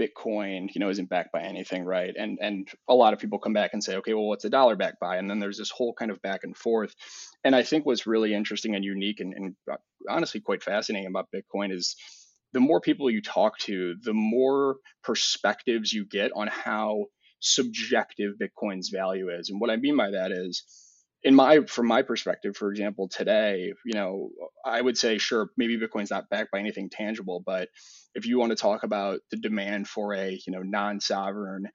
Bitcoin, 0.00 0.68
you 0.74 0.80
know, 0.80 0.90
isn't 0.90 1.08
backed 1.08 1.32
by 1.32 1.42
anything, 1.42 1.84
right? 1.84 2.14
And 2.16 2.38
and 2.40 2.68
a 2.88 2.94
lot 2.94 3.12
of 3.12 3.18
people 3.18 3.38
come 3.38 3.52
back 3.52 3.70
and 3.72 3.82
say, 3.82 3.96
okay, 3.96 4.14
well, 4.14 4.26
what's 4.26 4.44
a 4.44 4.50
dollar 4.50 4.76
backed 4.76 5.00
by? 5.00 5.16
And 5.16 5.30
then 5.30 5.38
there's 5.38 5.58
this 5.58 5.70
whole 5.70 5.94
kind 5.94 6.10
of 6.10 6.20
back 6.22 6.40
and 6.42 6.56
forth. 6.56 6.94
And 7.44 7.54
I 7.54 7.62
think 7.62 7.86
what's 7.86 8.06
really 8.06 8.34
interesting 8.34 8.74
and 8.74 8.84
unique 8.84 9.20
and, 9.20 9.32
and 9.34 9.56
uh, 9.70 9.76
honestly 10.08 10.40
quite 10.40 10.62
fascinating 10.62 11.08
about 11.08 11.28
Bitcoin 11.34 11.72
is 11.72 11.96
the 12.52 12.60
more 12.60 12.80
people 12.80 13.10
you 13.10 13.22
talk 13.22 13.58
to, 13.58 13.94
the 14.02 14.14
more 14.14 14.76
perspectives 15.02 15.92
you 15.92 16.04
get 16.04 16.32
on 16.34 16.48
how 16.48 17.06
subjective 17.40 18.34
Bitcoin's 18.40 18.88
value 18.88 19.28
is. 19.30 19.50
And 19.50 19.60
what 19.60 19.70
I 19.70 19.76
mean 19.76 19.96
by 19.96 20.10
that 20.10 20.32
is 20.32 20.64
in 21.26 21.34
my 21.34 21.60
from 21.66 21.88
my 21.88 22.02
perspective 22.02 22.56
for 22.56 22.70
example 22.70 23.08
today 23.08 23.72
you 23.84 23.94
know 23.94 24.30
i 24.64 24.80
would 24.80 24.96
say 24.96 25.18
sure 25.18 25.50
maybe 25.56 25.76
bitcoin's 25.76 26.10
not 26.10 26.30
backed 26.30 26.52
by 26.52 26.60
anything 26.60 26.88
tangible 26.88 27.42
but 27.44 27.68
if 28.14 28.26
you 28.26 28.38
want 28.38 28.50
to 28.50 28.56
talk 28.56 28.84
about 28.84 29.18
the 29.32 29.36
demand 29.36 29.88
for 29.88 30.14
a 30.14 30.40
you 30.46 30.52
know 30.52 30.62
non-sovereign 30.62 31.66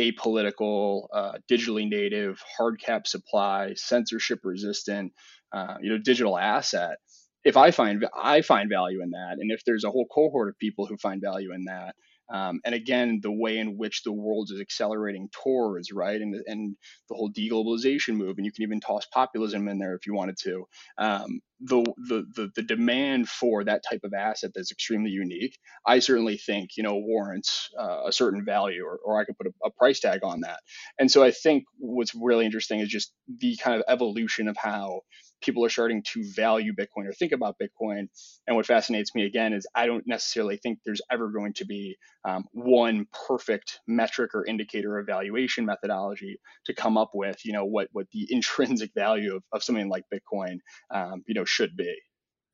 apolitical 0.00 1.08
uh, 1.12 1.32
digitally 1.50 1.90
native 1.90 2.40
hard 2.56 2.80
cap 2.80 3.06
supply 3.06 3.72
censorship 3.74 4.38
resistant 4.44 5.12
uh, 5.52 5.74
you 5.82 5.90
know 5.90 5.98
digital 5.98 6.38
asset 6.38 6.98
if 7.44 7.56
i 7.56 7.72
find 7.72 8.06
i 8.16 8.40
find 8.42 8.70
value 8.70 9.02
in 9.02 9.10
that 9.10 9.38
and 9.40 9.50
if 9.50 9.60
there's 9.66 9.84
a 9.84 9.90
whole 9.90 10.06
cohort 10.06 10.48
of 10.48 10.56
people 10.58 10.86
who 10.86 10.96
find 10.96 11.20
value 11.20 11.52
in 11.52 11.64
that 11.64 11.96
um, 12.32 12.60
and 12.64 12.74
again, 12.74 13.20
the 13.22 13.32
way 13.32 13.58
in 13.58 13.76
which 13.76 14.02
the 14.02 14.12
world 14.12 14.50
is 14.52 14.60
accelerating 14.60 15.28
towards, 15.32 15.92
right, 15.92 16.20
and, 16.20 16.34
and 16.46 16.76
the 17.08 17.14
whole 17.14 17.30
deglobalization 17.30 18.14
move, 18.14 18.36
and 18.36 18.46
you 18.46 18.52
can 18.52 18.62
even 18.62 18.80
toss 18.80 19.06
populism 19.06 19.68
in 19.68 19.78
there 19.78 19.94
if 19.94 20.06
you 20.06 20.14
wanted 20.14 20.36
to. 20.42 20.64
Um, 20.98 21.40
the, 21.62 21.82
the, 22.08 22.24
the 22.34 22.50
the 22.56 22.62
demand 22.62 23.28
for 23.28 23.64
that 23.64 23.82
type 23.88 24.00
of 24.04 24.14
asset 24.14 24.52
that's 24.54 24.72
extremely 24.72 25.10
unique, 25.10 25.58
I 25.86 25.98
certainly 25.98 26.38
think 26.38 26.70
you 26.76 26.82
know 26.82 26.96
warrants 26.96 27.68
uh, 27.78 28.06
a 28.06 28.12
certain 28.12 28.44
value, 28.44 28.84
or, 28.84 28.98
or 29.04 29.20
I 29.20 29.24
could 29.24 29.36
put 29.36 29.48
a, 29.48 29.66
a 29.66 29.70
price 29.70 30.00
tag 30.00 30.20
on 30.24 30.40
that. 30.40 30.60
And 30.98 31.10
so 31.10 31.22
I 31.22 31.32
think 31.32 31.64
what's 31.78 32.14
really 32.14 32.46
interesting 32.46 32.80
is 32.80 32.88
just 32.88 33.12
the 33.28 33.56
kind 33.56 33.76
of 33.76 33.84
evolution 33.88 34.48
of 34.48 34.56
how 34.56 35.02
people 35.40 35.64
are 35.64 35.70
starting 35.70 36.02
to 36.12 36.24
value 36.34 36.72
Bitcoin 36.72 37.08
or 37.08 37.12
think 37.12 37.32
about 37.32 37.56
Bitcoin. 37.60 38.08
And 38.46 38.56
what 38.56 38.66
fascinates 38.66 39.14
me 39.14 39.24
again 39.24 39.52
is 39.52 39.66
I 39.74 39.86
don't 39.86 40.06
necessarily 40.06 40.56
think 40.56 40.80
there's 40.84 41.02
ever 41.10 41.28
going 41.28 41.54
to 41.54 41.64
be 41.64 41.96
um, 42.24 42.44
one 42.52 43.06
perfect 43.26 43.80
metric 43.86 44.32
or 44.34 44.46
indicator 44.46 44.98
evaluation 44.98 45.64
methodology 45.64 46.40
to 46.66 46.74
come 46.74 46.96
up 46.96 47.10
with, 47.14 47.44
you 47.44 47.52
know, 47.52 47.64
what 47.64 47.88
what 47.92 48.06
the 48.12 48.26
intrinsic 48.30 48.90
value 48.94 49.36
of, 49.36 49.42
of 49.52 49.62
something 49.62 49.88
like 49.88 50.04
Bitcoin, 50.12 50.58
um, 50.92 51.22
you 51.26 51.34
know, 51.34 51.44
should 51.44 51.76
be. 51.76 51.94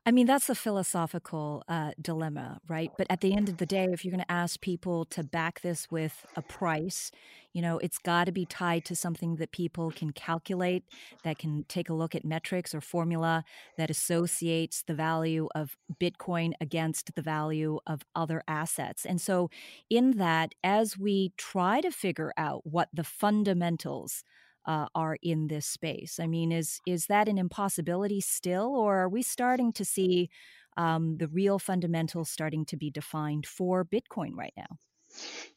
I 0.08 0.12
mean, 0.12 0.28
that's 0.28 0.48
a 0.48 0.54
philosophical 0.54 1.64
uh, 1.68 1.90
dilemma, 2.00 2.60
right? 2.68 2.92
But 2.96 3.08
at 3.10 3.22
the 3.22 3.34
end 3.34 3.48
of 3.48 3.56
the 3.56 3.66
day, 3.66 3.88
if 3.90 4.04
you're 4.04 4.12
going 4.12 4.22
to 4.22 4.30
ask 4.30 4.60
people 4.60 5.04
to 5.06 5.24
back 5.24 5.62
this 5.62 5.90
with 5.90 6.24
a 6.36 6.42
price, 6.42 7.10
you 7.52 7.60
know, 7.60 7.78
it's 7.78 7.98
got 7.98 8.26
to 8.26 8.32
be 8.32 8.46
tied 8.46 8.84
to 8.84 8.94
something 8.94 9.34
that 9.36 9.50
people 9.50 9.90
can 9.90 10.12
calculate, 10.12 10.84
that 11.24 11.38
can 11.38 11.64
take 11.66 11.88
a 11.88 11.92
look 11.92 12.14
at 12.14 12.24
metrics 12.24 12.72
or 12.72 12.80
formula 12.80 13.42
that 13.78 13.90
associates 13.90 14.84
the 14.86 14.94
value 14.94 15.48
of 15.56 15.76
Bitcoin 16.00 16.52
against 16.60 17.16
the 17.16 17.22
value 17.22 17.80
of 17.84 18.02
other 18.14 18.44
assets. 18.46 19.04
And 19.04 19.20
so, 19.20 19.50
in 19.90 20.18
that, 20.18 20.54
as 20.62 20.96
we 20.96 21.32
try 21.36 21.80
to 21.80 21.90
figure 21.90 22.32
out 22.36 22.64
what 22.64 22.90
the 22.92 23.02
fundamentals 23.02 24.22
uh, 24.66 24.86
are 24.94 25.16
in 25.22 25.46
this 25.48 25.66
space. 25.66 26.18
I 26.20 26.26
mean, 26.26 26.52
is 26.52 26.80
is 26.86 27.06
that 27.06 27.28
an 27.28 27.38
impossibility 27.38 28.20
still, 28.20 28.74
or 28.74 28.98
are 28.98 29.08
we 29.08 29.22
starting 29.22 29.72
to 29.74 29.84
see 29.84 30.28
um, 30.76 31.16
the 31.18 31.28
real 31.28 31.58
fundamentals 31.58 32.30
starting 32.30 32.64
to 32.66 32.76
be 32.76 32.90
defined 32.90 33.46
for 33.46 33.84
Bitcoin 33.84 34.32
right 34.34 34.52
now? 34.56 34.78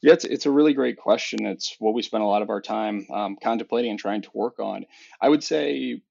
Yeah, 0.02 0.14
it's, 0.14 0.24
it's 0.24 0.46
a 0.46 0.52
really 0.52 0.74
great 0.74 0.98
question. 0.98 1.46
It's 1.46 1.76
what 1.80 1.94
we 1.94 2.02
spend 2.02 2.24
a 2.24 2.28
lot 2.28 2.42
of 2.42 2.50
our 2.50 2.62
time 2.62 3.06
um, 3.14 3.38
contemplating 3.42 3.92
and 3.92 4.00
trying 4.00 4.22
to 4.22 4.30
work 4.34 4.60
on. 4.60 4.86
I 5.20 5.28
would 5.28 5.44
say 5.44 6.02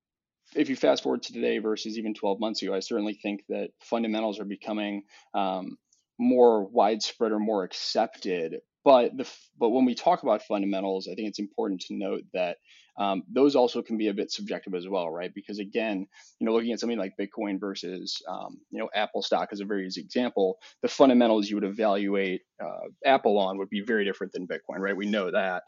if 0.55 0.69
you 0.69 0.77
fast 0.77 1.03
forward 1.03 1.23
to 1.25 1.33
today 1.33 1.59
versus 1.59 1.99
even 1.99 2.15
12 2.15 2.41
months 2.41 2.63
ago, 2.63 2.75
I 2.75 2.81
certainly 2.81 3.15
think 3.15 3.45
that 3.49 3.71
fundamentals 3.81 4.39
are 4.41 4.45
becoming 4.45 5.05
um, 5.35 5.79
more 6.19 6.65
widespread 6.65 7.33
or 7.33 7.39
more 7.39 7.65
accepted. 7.65 8.61
But 8.85 9.17
the 9.17 9.29
but 9.59 9.71
when 9.71 9.85
we 9.85 9.95
talk 9.95 10.23
about 10.23 10.43
fundamentals, 10.43 11.09
I 11.09 11.15
think 11.15 11.29
it's 11.29 11.39
important 11.39 11.83
to 11.83 11.95
note 11.95 12.23
that 12.33 12.59
um, 12.99 13.23
those 13.33 13.55
also 13.55 13.81
can 13.81 13.97
be 13.97 14.09
a 14.09 14.15
bit 14.15 14.31
subjective 14.33 14.75
as 14.75 14.89
well, 14.89 15.09
right? 15.09 15.33
Because 15.33 15.61
again, 15.61 16.07
you 16.41 16.47
know, 16.47 16.53
looking 16.53 16.73
at 16.73 16.81
something 16.81 16.99
like 16.99 17.15
Bitcoin 17.19 17.61
versus, 17.61 18.21
um, 18.29 18.59
you 18.71 18.79
know, 18.79 18.89
Apple 18.95 19.23
stock 19.23 19.51
as 19.53 19.61
a 19.61 19.65
very 19.65 19.87
easy 19.87 20.01
example, 20.01 20.59
the 20.83 20.89
fundamentals 20.89 21.49
you 21.49 21.57
would 21.57 21.65
evaluate 21.65 22.43
uh, 22.63 22.89
Apple 23.05 23.39
on 23.39 23.57
would 23.59 23.71
be 23.71 23.83
very 23.83 24.05
different 24.05 24.33
than 24.33 24.49
Bitcoin, 24.49 24.81
right? 24.81 24.97
We 24.97 25.07
know 25.07 25.31
that. 25.31 25.63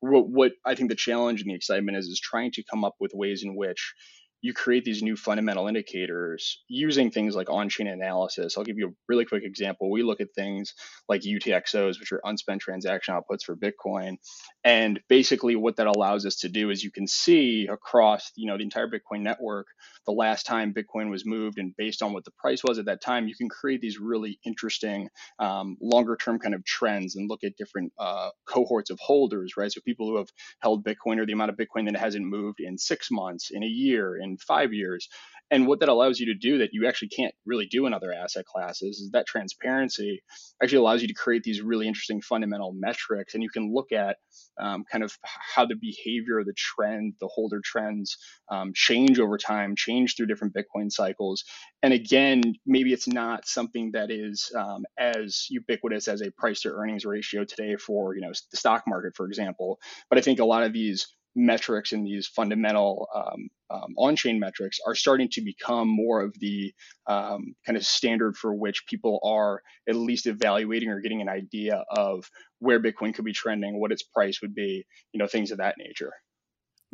What, 0.00 0.28
what 0.28 0.52
I 0.64 0.74
think 0.74 0.90
the 0.90 0.96
challenge 0.96 1.40
and 1.40 1.50
the 1.50 1.54
excitement 1.54 1.96
is 1.96 2.06
is 2.06 2.20
trying 2.20 2.50
to 2.52 2.64
come 2.64 2.84
up 2.84 2.96
with 2.98 3.12
ways 3.14 3.44
in 3.44 3.54
which 3.54 3.94
you 4.42 4.52
create 4.52 4.84
these 4.84 5.02
new 5.02 5.16
fundamental 5.16 5.68
indicators 5.68 6.62
using 6.68 7.10
things 7.10 7.36
like 7.36 7.48
on-chain 7.48 7.86
analysis. 7.86 8.58
I'll 8.58 8.64
give 8.64 8.76
you 8.76 8.88
a 8.88 8.92
really 9.08 9.24
quick 9.24 9.44
example. 9.44 9.90
We 9.90 10.02
look 10.02 10.20
at 10.20 10.34
things 10.34 10.74
like 11.08 11.22
UTXOs, 11.22 12.00
which 12.00 12.10
are 12.10 12.20
unspent 12.24 12.60
transaction 12.60 13.14
outputs 13.14 13.44
for 13.44 13.56
Bitcoin, 13.56 14.16
and 14.64 15.00
basically 15.08 15.54
what 15.56 15.76
that 15.76 15.86
allows 15.86 16.26
us 16.26 16.36
to 16.40 16.48
do 16.48 16.70
is 16.70 16.82
you 16.82 16.90
can 16.90 17.06
see 17.06 17.68
across 17.70 18.32
you 18.34 18.48
know 18.48 18.56
the 18.56 18.64
entire 18.64 18.88
Bitcoin 18.88 19.20
network 19.22 19.68
the 20.06 20.12
last 20.12 20.46
time 20.46 20.74
Bitcoin 20.74 21.10
was 21.10 21.24
moved, 21.24 21.58
and 21.58 21.74
based 21.76 22.02
on 22.02 22.12
what 22.12 22.24
the 22.24 22.30
price 22.38 22.62
was 22.64 22.78
at 22.78 22.86
that 22.86 23.00
time, 23.00 23.28
you 23.28 23.34
can 23.34 23.48
create 23.48 23.80
these 23.80 23.98
really 23.98 24.38
interesting 24.44 25.08
um, 25.38 25.76
longer-term 25.80 26.38
kind 26.38 26.54
of 26.54 26.64
trends 26.64 27.16
and 27.16 27.28
look 27.28 27.44
at 27.44 27.56
different 27.56 27.92
uh, 27.98 28.30
cohorts 28.46 28.90
of 28.90 28.98
holders, 29.00 29.54
right? 29.56 29.72
So 29.72 29.80
people 29.84 30.08
who 30.08 30.16
have 30.16 30.28
held 30.60 30.84
Bitcoin 30.84 31.18
or 31.18 31.26
the 31.26 31.32
amount 31.32 31.50
of 31.50 31.56
Bitcoin 31.56 31.90
that 31.90 31.98
hasn't 31.98 32.24
moved 32.24 32.60
in 32.60 32.78
six 32.78 33.08
months, 33.10 33.50
in 33.50 33.62
a 33.62 33.66
year, 33.66 34.16
in 34.16 34.38
five 34.38 34.72
years. 34.72 35.08
And 35.52 35.66
what 35.66 35.80
that 35.80 35.90
allows 35.90 36.18
you 36.18 36.26
to 36.26 36.34
do 36.34 36.58
that 36.58 36.70
you 36.72 36.88
actually 36.88 37.08
can't 37.08 37.34
really 37.44 37.66
do 37.66 37.84
in 37.84 37.92
other 37.92 38.10
asset 38.10 38.46
classes 38.46 39.00
is 39.00 39.10
that 39.12 39.26
transparency 39.26 40.22
actually 40.62 40.78
allows 40.78 41.02
you 41.02 41.08
to 41.08 41.14
create 41.14 41.42
these 41.42 41.60
really 41.60 41.86
interesting 41.86 42.22
fundamental 42.22 42.72
metrics. 42.74 43.34
And 43.34 43.42
you 43.42 43.50
can 43.50 43.70
look 43.70 43.92
at 43.92 44.16
um, 44.58 44.84
kind 44.90 45.04
of 45.04 45.14
how 45.22 45.66
the 45.66 45.74
behavior, 45.74 46.42
the 46.42 46.54
trend, 46.56 47.14
the 47.20 47.28
holder 47.28 47.60
trends 47.62 48.16
um, 48.50 48.72
change 48.74 49.20
over 49.20 49.36
time, 49.36 49.76
change 49.76 50.16
through 50.16 50.26
different 50.26 50.54
Bitcoin 50.54 50.90
cycles. 50.90 51.44
And 51.82 51.92
again, 51.92 52.40
maybe 52.64 52.94
it's 52.94 53.08
not 53.08 53.46
something 53.46 53.90
that 53.92 54.10
is 54.10 54.50
um, 54.56 54.84
as 54.98 55.48
ubiquitous 55.50 56.08
as 56.08 56.22
a 56.22 56.30
price 56.30 56.62
to 56.62 56.70
earnings 56.70 57.04
ratio 57.04 57.44
today 57.44 57.76
for 57.76 58.14
you 58.14 58.22
know 58.22 58.32
the 58.50 58.56
stock 58.56 58.84
market, 58.86 59.14
for 59.16 59.26
example. 59.26 59.78
But 60.08 60.18
I 60.18 60.22
think 60.22 60.40
a 60.40 60.46
lot 60.46 60.62
of 60.62 60.72
these 60.72 61.08
metrics 61.34 61.92
and 61.92 62.06
these 62.06 62.26
fundamental 62.26 63.08
um, 63.14 63.48
um, 63.70 63.94
on-chain 63.96 64.38
metrics 64.38 64.78
are 64.86 64.94
starting 64.94 65.28
to 65.30 65.40
become 65.40 65.88
more 65.88 66.20
of 66.20 66.34
the 66.38 66.72
um, 67.06 67.54
kind 67.64 67.76
of 67.76 67.84
standard 67.84 68.36
for 68.36 68.54
which 68.54 68.86
people 68.86 69.18
are 69.24 69.62
at 69.88 69.96
least 69.96 70.26
evaluating 70.26 70.90
or 70.90 71.00
getting 71.00 71.22
an 71.22 71.28
idea 71.28 71.84
of 71.90 72.30
where 72.58 72.80
Bitcoin 72.80 73.14
could 73.14 73.24
be 73.24 73.32
trending, 73.32 73.80
what 73.80 73.92
its 73.92 74.02
price 74.02 74.42
would 74.42 74.54
be, 74.54 74.84
you 75.12 75.18
know, 75.18 75.26
things 75.26 75.50
of 75.50 75.58
that 75.58 75.76
nature. 75.78 76.12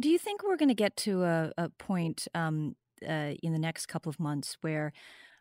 Do 0.01 0.09
you 0.09 0.19
think 0.19 0.45
we're 0.45 0.57
going 0.57 0.69
to 0.69 0.75
get 0.75 0.97
to 0.99 1.25
a, 1.25 1.53
a 1.59 1.69
point 1.71 2.29
um, 2.35 2.77
uh, 3.07 3.33
in 3.43 3.53
the 3.53 3.59
next 3.59 3.87
couple 3.87 4.11
of 4.11 4.21
months 4.21 4.57
where 4.61 4.93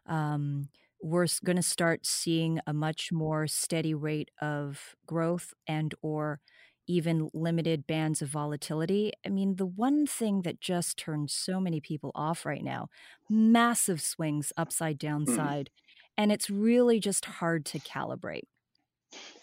um, 0.07 0.69
we're 1.01 1.27
going 1.43 1.57
to 1.57 1.63
start 1.63 2.05
seeing 2.05 2.59
a 2.65 2.73
much 2.73 3.11
more 3.11 3.47
steady 3.47 3.93
rate 3.93 4.31
of 4.41 4.95
growth 5.05 5.53
and 5.67 5.93
or 6.01 6.39
even 6.87 7.29
limited 7.33 7.85
bands 7.85 8.21
of 8.21 8.29
volatility. 8.29 9.11
I 9.25 9.29
mean, 9.29 9.57
the 9.57 9.65
one 9.65 10.07
thing 10.07 10.41
that 10.43 10.61
just 10.61 10.97
turns 10.97 11.33
so 11.33 11.59
many 11.59 11.79
people 11.81 12.11
off 12.15 12.45
right 12.45 12.63
now 12.63 12.89
massive 13.29 14.01
swings 14.01 14.53
upside, 14.57 14.99
mm-hmm. 14.99 15.25
downside. 15.25 15.69
Mm. 15.69 15.83
And 16.19 16.31
it's 16.31 16.49
really 16.49 16.99
just 16.99 17.25
hard 17.25 17.65
to 17.67 17.79
calibrate. 17.79 18.47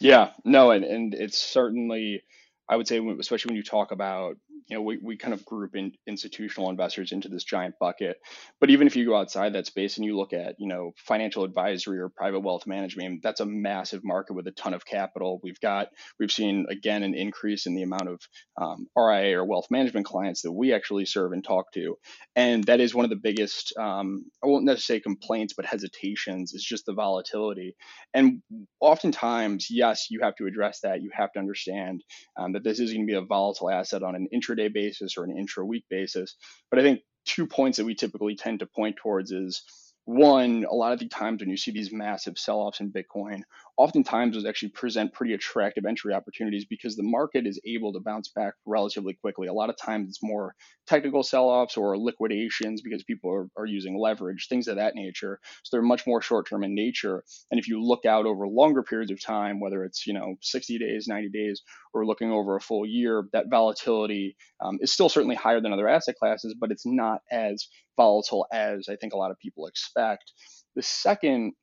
Yeah, 0.00 0.30
no, 0.44 0.72
and, 0.72 0.84
and 0.84 1.14
it's 1.14 1.38
certainly, 1.38 2.22
I 2.68 2.76
would 2.76 2.88
say, 2.88 3.00
especially 3.20 3.50
when 3.50 3.56
you 3.56 3.62
talk 3.62 3.92
about 3.92 4.36
you 4.66 4.76
know, 4.76 4.82
we, 4.82 4.98
we 5.02 5.16
kind 5.16 5.34
of 5.34 5.44
group 5.44 5.76
in 5.76 5.92
institutional 6.06 6.70
investors 6.70 7.12
into 7.12 7.28
this 7.28 7.44
giant 7.44 7.74
bucket. 7.78 8.16
But 8.60 8.70
even 8.70 8.86
if 8.86 8.96
you 8.96 9.04
go 9.06 9.16
outside 9.16 9.54
that 9.54 9.66
space 9.66 9.96
and 9.96 10.06
you 10.06 10.16
look 10.16 10.32
at, 10.32 10.56
you 10.58 10.68
know, 10.68 10.92
financial 10.96 11.44
advisory 11.44 11.98
or 11.98 12.08
private 12.08 12.40
wealth 12.40 12.66
management, 12.66 13.22
that's 13.22 13.40
a 13.40 13.46
massive 13.46 14.02
market 14.04 14.34
with 14.34 14.46
a 14.46 14.52
ton 14.52 14.74
of 14.74 14.86
capital. 14.86 15.40
We've 15.42 15.60
got, 15.60 15.88
we've 16.18 16.32
seen 16.32 16.66
again 16.70 17.02
an 17.02 17.14
increase 17.14 17.66
in 17.66 17.74
the 17.74 17.82
amount 17.82 18.08
of 18.08 18.20
um, 18.60 18.86
RIA 18.96 19.38
or 19.38 19.44
wealth 19.44 19.66
management 19.70 20.06
clients 20.06 20.42
that 20.42 20.52
we 20.52 20.72
actually 20.72 21.04
serve 21.04 21.32
and 21.32 21.44
talk 21.44 21.72
to. 21.72 21.98
And 22.34 22.64
that 22.64 22.80
is 22.80 22.94
one 22.94 23.04
of 23.04 23.10
the 23.10 23.16
biggest, 23.16 23.76
um, 23.78 24.24
I 24.42 24.46
won't 24.46 24.64
necessarily 24.64 24.84
say 24.84 25.02
complaints, 25.02 25.54
but 25.54 25.66
hesitations 25.66 26.52
is 26.52 26.64
just 26.64 26.86
the 26.86 26.92
volatility. 26.92 27.76
And 28.12 28.42
oftentimes, 28.80 29.68
yes, 29.70 30.08
you 30.10 30.20
have 30.22 30.36
to 30.36 30.46
address 30.46 30.80
that. 30.80 31.02
You 31.02 31.10
have 31.12 31.32
to 31.32 31.38
understand 31.38 32.02
um, 32.36 32.52
that 32.52 32.64
this 32.64 32.80
is 32.80 32.92
going 32.92 33.06
to 33.06 33.10
be 33.10 33.16
a 33.16 33.22
volatile 33.22 33.70
asset 33.70 34.02
on 34.02 34.14
an 34.14 34.28
intraday 34.34 34.53
intraday 34.54 34.72
basis 34.72 35.16
or 35.16 35.24
an 35.24 35.36
intra 35.36 35.64
week 35.64 35.84
basis. 35.90 36.36
But 36.70 36.78
I 36.78 36.82
think 36.82 37.00
two 37.24 37.46
points 37.46 37.78
that 37.78 37.84
we 37.84 37.94
typically 37.94 38.36
tend 38.36 38.60
to 38.60 38.66
point 38.66 38.96
towards 38.96 39.32
is 39.32 39.62
one, 40.06 40.66
a 40.70 40.74
lot 40.74 40.92
of 40.92 40.98
the 40.98 41.08
times 41.08 41.40
when 41.40 41.48
you 41.48 41.56
see 41.56 41.70
these 41.70 41.92
massive 41.92 42.38
sell 42.38 42.58
offs 42.58 42.80
in 42.80 42.92
Bitcoin, 42.92 43.42
oftentimes 43.76 44.34
those 44.34 44.46
actually 44.46 44.68
present 44.68 45.12
pretty 45.12 45.34
attractive 45.34 45.84
entry 45.84 46.14
opportunities 46.14 46.64
because 46.64 46.96
the 46.96 47.02
market 47.02 47.46
is 47.46 47.60
able 47.66 47.92
to 47.92 48.00
bounce 48.00 48.28
back 48.28 48.54
relatively 48.66 49.14
quickly. 49.14 49.48
A 49.48 49.52
lot 49.52 49.70
of 49.70 49.76
times 49.76 50.08
it's 50.08 50.22
more 50.22 50.54
technical 50.86 51.22
sell 51.22 51.48
offs 51.48 51.76
or 51.76 51.98
liquidations 51.98 52.82
because 52.82 53.02
people 53.02 53.32
are, 53.32 53.48
are 53.56 53.66
using 53.66 53.98
leverage, 53.98 54.46
things 54.48 54.68
of 54.68 54.76
that 54.76 54.94
nature. 54.94 55.40
So 55.64 55.76
they're 55.76 55.82
much 55.82 56.06
more 56.06 56.22
short 56.22 56.48
term 56.48 56.62
in 56.62 56.74
nature. 56.74 57.24
And 57.50 57.58
if 57.58 57.66
you 57.66 57.82
look 57.82 58.04
out 58.04 58.26
over 58.26 58.46
longer 58.46 58.82
periods 58.82 59.10
of 59.10 59.20
time, 59.20 59.58
whether 59.58 59.84
it's, 59.84 60.06
you 60.06 60.14
know, 60.14 60.36
60 60.40 60.78
days, 60.78 61.06
90 61.08 61.30
days, 61.30 61.62
or 61.92 62.06
looking 62.06 62.30
over 62.30 62.56
a 62.56 62.60
full 62.60 62.86
year, 62.86 63.24
that 63.32 63.50
volatility 63.50 64.36
um, 64.64 64.78
is 64.80 64.92
still 64.92 65.08
certainly 65.08 65.36
higher 65.36 65.60
than 65.60 65.72
other 65.72 65.88
asset 65.88 66.16
classes, 66.16 66.54
but 66.58 66.70
it's 66.70 66.86
not 66.86 67.20
as 67.30 67.68
volatile 67.96 68.46
as 68.52 68.88
I 68.88 68.96
think 68.96 69.14
a 69.14 69.16
lot 69.16 69.30
of 69.30 69.38
people 69.38 69.66
expect. 69.66 70.32
The 70.76 70.82
second 70.82 71.54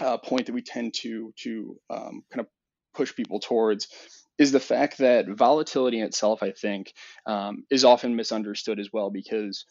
uh, 0.00 0.18
point 0.18 0.46
that 0.46 0.54
we 0.54 0.62
tend 0.62 0.94
to 0.94 1.32
to 1.38 1.76
um, 1.90 2.22
kind 2.32 2.40
of 2.40 2.46
push 2.94 3.14
people 3.14 3.40
towards 3.40 3.88
is 4.38 4.52
the 4.52 4.60
fact 4.60 4.98
that 4.98 5.28
volatility 5.28 5.98
in 6.00 6.06
itself, 6.06 6.42
I 6.42 6.52
think, 6.52 6.92
um, 7.26 7.64
is 7.70 7.84
often 7.84 8.16
misunderstood 8.16 8.80
as 8.80 8.88
well 8.92 9.10
because 9.10 9.64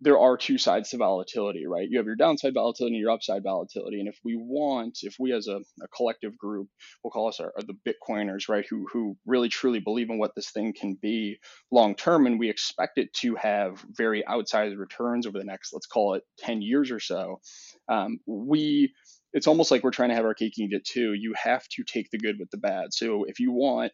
there 0.00 0.18
are 0.18 0.36
two 0.36 0.58
sides 0.58 0.90
to 0.90 0.96
volatility, 0.96 1.66
right? 1.66 1.88
You 1.90 1.98
have 1.98 2.06
your 2.06 2.14
downside 2.14 2.54
volatility 2.54 2.96
and 2.96 3.02
your 3.02 3.10
upside 3.10 3.42
volatility. 3.42 3.98
And 3.98 4.08
if 4.08 4.18
we 4.24 4.36
want, 4.36 4.98
if 5.02 5.16
we 5.18 5.32
as 5.32 5.48
a, 5.48 5.56
a 5.82 5.88
collective 5.96 6.38
group, 6.38 6.68
we'll 7.02 7.10
call 7.10 7.28
us 7.28 7.40
our, 7.40 7.52
the 7.66 7.74
Bitcoiners, 7.86 8.48
right, 8.48 8.64
who 8.68 8.86
who 8.92 9.16
really 9.26 9.48
truly 9.48 9.80
believe 9.80 10.10
in 10.10 10.18
what 10.18 10.34
this 10.36 10.50
thing 10.50 10.72
can 10.72 10.96
be 11.00 11.38
long 11.72 11.96
term, 11.96 12.26
and 12.26 12.38
we 12.38 12.48
expect 12.48 12.98
it 12.98 13.12
to 13.14 13.34
have 13.36 13.84
very 13.90 14.22
outsized 14.28 14.78
returns 14.78 15.26
over 15.26 15.38
the 15.38 15.44
next, 15.44 15.72
let's 15.72 15.86
call 15.86 16.14
it, 16.14 16.22
10 16.38 16.62
years 16.62 16.90
or 16.92 17.00
so, 17.00 17.40
um, 17.88 18.18
we 18.26 18.92
it's 19.38 19.46
almost 19.46 19.70
like 19.70 19.84
we're 19.84 19.92
trying 19.92 20.08
to 20.08 20.16
have 20.16 20.24
our 20.24 20.34
cake 20.34 20.54
and 20.58 20.72
eat 20.72 20.76
it 20.76 20.84
too. 20.84 21.12
You 21.14 21.32
have 21.40 21.62
to 21.68 21.84
take 21.84 22.10
the 22.10 22.18
good 22.18 22.40
with 22.40 22.50
the 22.50 22.56
bad. 22.58 22.92
So 22.92 23.22
if 23.22 23.38
you 23.38 23.52
want 23.52 23.92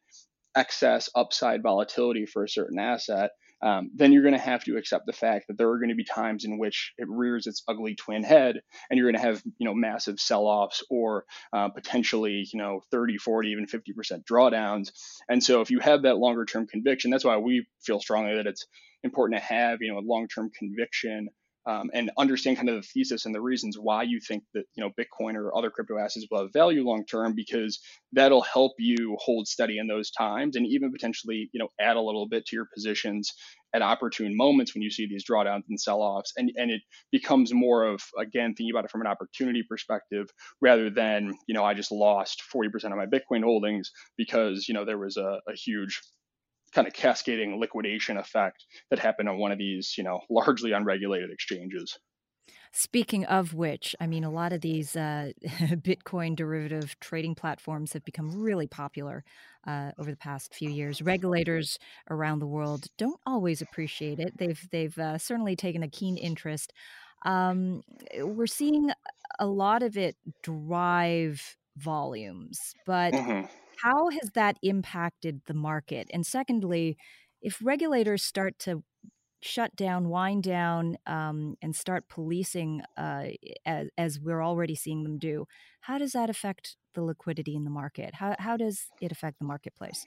excess 0.56 1.10
upside 1.14 1.62
volatility 1.62 2.24
for 2.24 2.44
a 2.44 2.48
certain 2.48 2.78
asset, 2.78 3.30
um, 3.62 3.90
then 3.94 4.10
you're 4.10 4.22
going 4.22 4.32
to 4.32 4.40
have 4.40 4.64
to 4.64 4.78
accept 4.78 5.04
the 5.04 5.12
fact 5.12 5.48
that 5.48 5.58
there 5.58 5.68
are 5.68 5.78
going 5.78 5.90
to 5.90 5.94
be 5.94 6.04
times 6.04 6.46
in 6.46 6.58
which 6.58 6.94
it 6.96 7.06
rears 7.10 7.46
its 7.46 7.62
ugly 7.68 7.94
twin 7.94 8.22
head 8.22 8.56
and 8.88 8.96
you're 8.96 9.10
going 9.10 9.22
to 9.22 9.28
have 9.28 9.42
you 9.58 9.66
know 9.66 9.74
massive 9.74 10.18
sell-offs 10.18 10.82
or 10.88 11.26
uh, 11.52 11.68
potentially 11.68 12.46
you 12.50 12.58
know 12.58 12.80
30 12.90 13.18
40 13.18 13.50
even 13.50 13.66
50% 13.66 14.24
drawdowns 14.24 14.88
and 15.28 15.42
so 15.42 15.60
if 15.60 15.70
you 15.70 15.78
have 15.78 16.02
that 16.02 16.18
longer 16.18 16.44
term 16.44 16.66
conviction 16.66 17.10
that's 17.10 17.24
why 17.24 17.36
we 17.36 17.66
feel 17.82 18.00
strongly 18.00 18.36
that 18.36 18.46
it's 18.46 18.66
important 19.02 19.40
to 19.40 19.46
have 19.46 19.78
you 19.80 19.92
know 19.92 19.98
a 19.98 20.04
long 20.04 20.26
term 20.28 20.50
conviction 20.50 21.28
um, 21.66 21.90
and 21.94 22.10
understand 22.18 22.56
kind 22.56 22.68
of 22.68 22.76
the 22.76 22.82
thesis 22.82 23.26
and 23.26 23.34
the 23.34 23.40
reasons 23.40 23.76
why 23.78 24.02
you 24.02 24.20
think 24.20 24.44
that 24.54 24.64
you 24.74 24.82
know 24.84 24.90
Bitcoin 24.98 25.34
or 25.34 25.56
other 25.56 25.70
crypto 25.70 25.98
assets 25.98 26.26
will 26.30 26.42
have 26.42 26.52
value 26.52 26.84
long 26.84 27.04
term, 27.06 27.34
because 27.34 27.80
that'll 28.12 28.42
help 28.42 28.72
you 28.78 29.16
hold 29.20 29.48
steady 29.48 29.78
in 29.78 29.86
those 29.86 30.10
times, 30.10 30.56
and 30.56 30.66
even 30.66 30.92
potentially 30.92 31.48
you 31.52 31.60
know 31.60 31.68
add 31.80 31.96
a 31.96 32.00
little 32.00 32.28
bit 32.28 32.46
to 32.46 32.56
your 32.56 32.66
positions 32.74 33.32
at 33.74 33.82
opportune 33.82 34.36
moments 34.36 34.72
when 34.74 34.82
you 34.82 34.90
see 34.90 35.06
these 35.08 35.24
drawdowns 35.28 35.62
and 35.68 35.80
sell-offs, 35.80 36.32
and 36.36 36.50
and 36.56 36.70
it 36.70 36.82
becomes 37.10 37.52
more 37.54 37.84
of 37.84 38.02
again 38.18 38.54
thinking 38.54 38.70
about 38.70 38.84
it 38.84 38.90
from 38.90 39.00
an 39.00 39.06
opportunity 39.06 39.62
perspective 39.68 40.28
rather 40.60 40.90
than 40.90 41.32
you 41.46 41.54
know 41.54 41.64
I 41.64 41.74
just 41.74 41.92
lost 41.92 42.42
40% 42.54 42.72
of 42.86 42.96
my 42.96 43.06
Bitcoin 43.06 43.42
holdings 43.42 43.90
because 44.16 44.66
you 44.68 44.74
know 44.74 44.84
there 44.84 44.98
was 44.98 45.16
a, 45.16 45.40
a 45.48 45.54
huge 45.54 46.00
kind 46.74 46.86
of 46.86 46.92
cascading 46.92 47.58
liquidation 47.58 48.16
effect 48.16 48.64
that 48.90 48.98
happened 48.98 49.28
on 49.28 49.38
one 49.38 49.52
of 49.52 49.58
these, 49.58 49.94
you 49.96 50.04
know, 50.04 50.20
largely 50.30 50.72
unregulated 50.72 51.30
exchanges. 51.30 51.98
Speaking 52.76 53.24
of 53.26 53.54
which, 53.54 53.94
I 54.00 54.08
mean, 54.08 54.24
a 54.24 54.30
lot 54.30 54.52
of 54.52 54.60
these 54.60 54.96
uh, 54.96 55.30
Bitcoin 55.46 56.34
derivative 56.34 56.98
trading 56.98 57.36
platforms 57.36 57.92
have 57.92 58.04
become 58.04 58.42
really 58.42 58.66
popular 58.66 59.22
uh, 59.64 59.92
over 59.96 60.10
the 60.10 60.16
past 60.16 60.52
few 60.52 60.70
years. 60.70 61.00
Regulators 61.00 61.78
around 62.10 62.40
the 62.40 62.48
world 62.48 62.86
don't 62.98 63.20
always 63.24 63.62
appreciate 63.62 64.18
it. 64.18 64.36
They've 64.36 64.60
they've 64.72 64.98
uh, 64.98 65.18
certainly 65.18 65.54
taken 65.54 65.84
a 65.84 65.88
keen 65.88 66.16
interest. 66.16 66.72
Um, 67.24 67.82
we're 68.18 68.48
seeing 68.48 68.90
a 69.38 69.46
lot 69.46 69.84
of 69.84 69.96
it 69.96 70.16
drive 70.42 71.56
volumes, 71.76 72.74
but 72.86 73.12
mm-hmm. 73.12 73.46
How 73.82 74.10
has 74.10 74.30
that 74.34 74.56
impacted 74.62 75.42
the 75.46 75.54
market? 75.54 76.08
And 76.12 76.26
secondly, 76.26 76.96
if 77.42 77.58
regulators 77.62 78.22
start 78.22 78.58
to 78.60 78.82
shut 79.42 79.76
down, 79.76 80.08
wind 80.08 80.42
down, 80.42 80.96
um, 81.06 81.56
and 81.60 81.76
start 81.76 82.08
policing 82.08 82.80
uh, 82.96 83.26
as, 83.66 83.88
as, 83.98 84.18
we're 84.18 84.42
already 84.42 84.74
seeing 84.74 85.02
them 85.02 85.18
do, 85.18 85.46
how 85.82 85.98
does 85.98 86.12
that 86.12 86.30
affect 86.30 86.76
the 86.94 87.02
liquidity 87.02 87.54
in 87.54 87.64
the 87.64 87.70
market? 87.70 88.14
How, 88.14 88.34
how 88.38 88.56
does 88.56 88.86
it 89.02 89.12
affect 89.12 89.38
the 89.38 89.44
marketplace? 89.44 90.06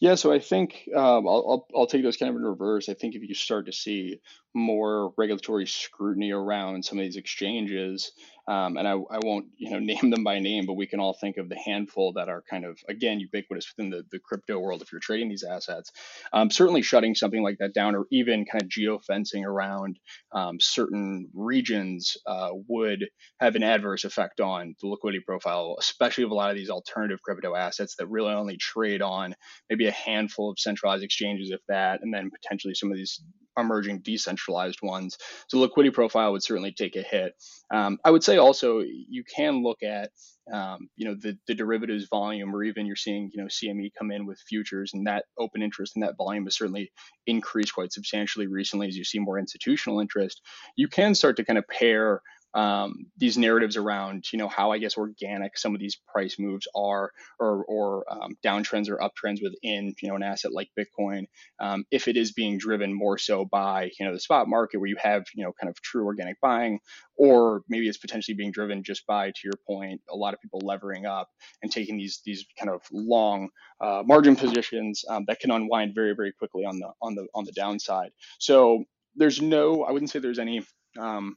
Yeah, 0.00 0.14
so 0.16 0.32
I 0.32 0.38
think 0.38 0.88
um, 0.94 1.26
I'll, 1.26 1.44
I'll, 1.48 1.66
I'll 1.76 1.86
take 1.86 2.02
those 2.02 2.16
kind 2.16 2.30
of 2.30 2.36
in 2.36 2.42
reverse. 2.42 2.88
I 2.88 2.94
think 2.94 3.14
if 3.14 3.22
you 3.22 3.34
start 3.34 3.66
to 3.66 3.72
see 3.72 4.20
more 4.52 5.12
regulatory 5.16 5.66
scrutiny 5.66 6.32
around 6.32 6.84
some 6.84 6.98
of 6.98 7.04
these 7.04 7.16
exchanges, 7.16 8.12
um, 8.46 8.76
and 8.76 8.86
I, 8.86 8.92
I 8.92 9.18
won't 9.22 9.46
you 9.56 9.70
know 9.70 9.78
name 9.80 10.10
them 10.10 10.24
by 10.24 10.38
name, 10.38 10.66
but 10.66 10.74
we 10.74 10.86
can 10.86 11.00
all 11.00 11.14
think 11.14 11.36
of 11.36 11.48
the 11.48 11.58
handful 11.58 12.12
that 12.14 12.28
are 12.28 12.42
kind 12.48 12.64
of 12.64 12.78
again 12.88 13.20
ubiquitous 13.20 13.72
within 13.76 13.90
the, 13.90 14.04
the 14.10 14.18
crypto 14.18 14.58
world 14.58 14.82
if 14.82 14.92
you're 14.92 15.00
trading 15.00 15.28
these 15.28 15.44
assets. 15.44 15.90
Um, 16.32 16.50
certainly 16.50 16.82
shutting 16.82 17.14
something 17.14 17.42
like 17.42 17.58
that 17.58 17.74
down, 17.74 17.94
or 17.94 18.06
even 18.10 18.44
kind 18.44 18.62
of 18.62 18.68
geofencing 18.68 19.44
around 19.44 19.98
um, 20.32 20.58
certain 20.60 21.28
regions 21.34 22.16
uh, 22.26 22.50
would 22.68 23.06
have 23.40 23.56
an 23.56 23.62
adverse 23.62 24.04
effect 24.04 24.40
on 24.40 24.74
the 24.80 24.88
liquidity 24.88 25.22
profile, 25.24 25.76
especially 25.78 26.24
of 26.24 26.30
a 26.30 26.34
lot 26.34 26.50
of 26.50 26.56
these 26.56 26.70
alternative 26.70 27.22
crypto 27.22 27.54
assets 27.54 27.96
that 27.96 28.06
really 28.08 28.32
only 28.32 28.56
trade 28.56 29.02
on 29.02 29.34
maybe 29.70 29.86
a 29.86 29.92
handful 29.92 30.50
of 30.50 30.58
centralized 30.58 31.02
exchanges, 31.02 31.50
if 31.50 31.60
that, 31.68 32.00
and 32.02 32.12
then 32.12 32.30
potentially 32.30 32.74
some 32.74 32.90
of 32.90 32.96
these 32.96 33.22
emerging 33.58 34.00
decentralized 34.00 34.80
ones. 34.82 35.18
So 35.48 35.58
liquidity 35.58 35.94
profile 35.94 36.32
would 36.32 36.42
certainly 36.42 36.72
take 36.72 36.96
a 36.96 37.02
hit. 37.02 37.34
Um, 37.72 37.98
I 38.04 38.10
would 38.10 38.24
say 38.24 38.38
also 38.38 38.80
you 38.80 39.24
can 39.24 39.62
look 39.62 39.82
at 39.82 40.10
um, 40.52 40.88
you 40.96 41.06
know 41.08 41.16
the, 41.18 41.38
the 41.46 41.54
derivatives 41.54 42.06
volume, 42.10 42.54
or 42.54 42.62
even 42.64 42.86
you're 42.86 42.96
seeing 42.96 43.30
you 43.32 43.40
know 43.40 43.48
CME 43.48 43.92
come 43.98 44.10
in 44.10 44.26
with 44.26 44.38
futures, 44.46 44.92
and 44.92 45.06
that 45.06 45.24
open 45.38 45.62
interest 45.62 45.96
and 45.96 46.02
that 46.02 46.16
volume 46.18 46.44
has 46.44 46.56
certainly 46.56 46.92
increased 47.26 47.74
quite 47.74 47.92
substantially 47.92 48.46
recently 48.46 48.88
as 48.88 48.96
you 48.96 49.04
see 49.04 49.18
more 49.18 49.38
institutional 49.38 50.00
interest. 50.00 50.42
You 50.76 50.88
can 50.88 51.14
start 51.14 51.36
to 51.36 51.44
kind 51.44 51.58
of 51.58 51.66
pair 51.68 52.20
um, 52.54 53.06
these 53.16 53.36
narratives 53.36 53.76
around 53.76 54.24
you 54.32 54.38
know 54.38 54.48
how 54.48 54.70
I 54.70 54.78
guess 54.78 54.96
organic 54.96 55.58
some 55.58 55.74
of 55.74 55.80
these 55.80 55.98
price 56.12 56.36
moves 56.38 56.66
are 56.74 57.10
or 57.38 57.64
or 57.64 58.04
um, 58.10 58.36
downtrends 58.44 58.88
or 58.88 58.98
uptrends 58.98 59.40
within 59.42 59.94
you 60.00 60.08
know 60.08 60.16
an 60.16 60.22
asset 60.22 60.52
like 60.52 60.68
Bitcoin 60.78 61.26
um, 61.60 61.84
if 61.90 62.08
it 62.08 62.16
is 62.16 62.32
being 62.32 62.58
driven 62.58 62.92
more 62.92 63.18
so 63.18 63.44
by 63.44 63.90
you 63.98 64.06
know 64.06 64.12
the 64.12 64.20
spot 64.20 64.48
market 64.48 64.78
where 64.78 64.88
you 64.88 64.96
have 64.98 65.24
you 65.34 65.44
know 65.44 65.52
kind 65.60 65.70
of 65.70 65.80
true 65.82 66.04
organic 66.04 66.40
buying 66.40 66.78
or 67.16 67.62
maybe 67.68 67.88
it's 67.88 67.98
potentially 67.98 68.34
being 68.34 68.52
driven 68.52 68.82
just 68.82 69.06
by 69.06 69.30
to 69.30 69.40
your 69.44 69.58
point 69.66 70.00
a 70.10 70.16
lot 70.16 70.34
of 70.34 70.40
people 70.40 70.60
levering 70.62 71.06
up 71.06 71.28
and 71.62 71.70
taking 71.72 71.96
these 71.96 72.20
these 72.24 72.44
kind 72.58 72.70
of 72.70 72.80
long 72.92 73.48
uh, 73.80 74.02
margin 74.04 74.36
positions 74.36 75.04
um, 75.08 75.24
that 75.26 75.40
can 75.40 75.50
unwind 75.50 75.94
very 75.94 76.14
very 76.14 76.32
quickly 76.32 76.64
on 76.64 76.78
the 76.78 76.88
on 77.02 77.14
the 77.14 77.26
on 77.34 77.44
the 77.44 77.52
downside. 77.52 78.10
So 78.38 78.84
there's 79.16 79.40
no 79.40 79.84
I 79.84 79.92
wouldn't 79.92 80.10
say 80.10 80.18
there's 80.18 80.38
any 80.38 80.64
um, 80.98 81.36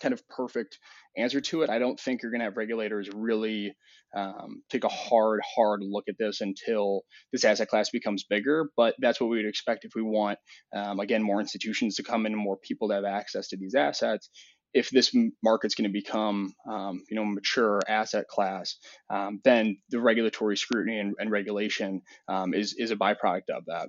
kind 0.00 0.12
of 0.12 0.26
perfect 0.28 0.78
answer 1.16 1.40
to 1.40 1.62
it. 1.62 1.70
I 1.70 1.78
don't 1.78 1.98
think 1.98 2.22
you're 2.22 2.30
going 2.30 2.40
to 2.40 2.46
have 2.46 2.56
regulators 2.56 3.08
really 3.14 3.74
um, 4.16 4.62
take 4.70 4.84
a 4.84 4.88
hard, 4.88 5.40
hard 5.56 5.80
look 5.82 6.04
at 6.08 6.16
this 6.18 6.40
until 6.40 7.02
this 7.32 7.44
asset 7.44 7.68
class 7.68 7.90
becomes 7.90 8.24
bigger. 8.24 8.70
But 8.76 8.94
that's 8.98 9.20
what 9.20 9.30
we 9.30 9.38
would 9.38 9.46
expect 9.48 9.84
if 9.84 9.92
we 9.94 10.02
want, 10.02 10.38
um, 10.74 11.00
again, 11.00 11.22
more 11.22 11.40
institutions 11.40 11.96
to 11.96 12.02
come 12.02 12.26
in 12.26 12.32
and 12.32 12.40
more 12.40 12.56
people 12.56 12.88
to 12.88 12.94
have 12.94 13.04
access 13.04 13.48
to 13.48 13.56
these 13.56 13.74
assets. 13.74 14.30
If 14.72 14.90
this 14.90 15.14
market's 15.42 15.76
going 15.76 15.88
to 15.88 15.92
become, 15.92 16.52
um, 16.68 17.04
you 17.08 17.14
know, 17.14 17.22
a 17.22 17.26
mature 17.26 17.80
asset 17.88 18.26
class, 18.26 18.76
um, 19.08 19.40
then 19.44 19.78
the 19.90 20.00
regulatory 20.00 20.56
scrutiny 20.56 20.98
and, 20.98 21.14
and 21.18 21.30
regulation 21.30 22.02
um, 22.26 22.54
is 22.54 22.74
is 22.76 22.90
a 22.90 22.96
byproduct 22.96 23.50
of 23.50 23.66
that. 23.66 23.88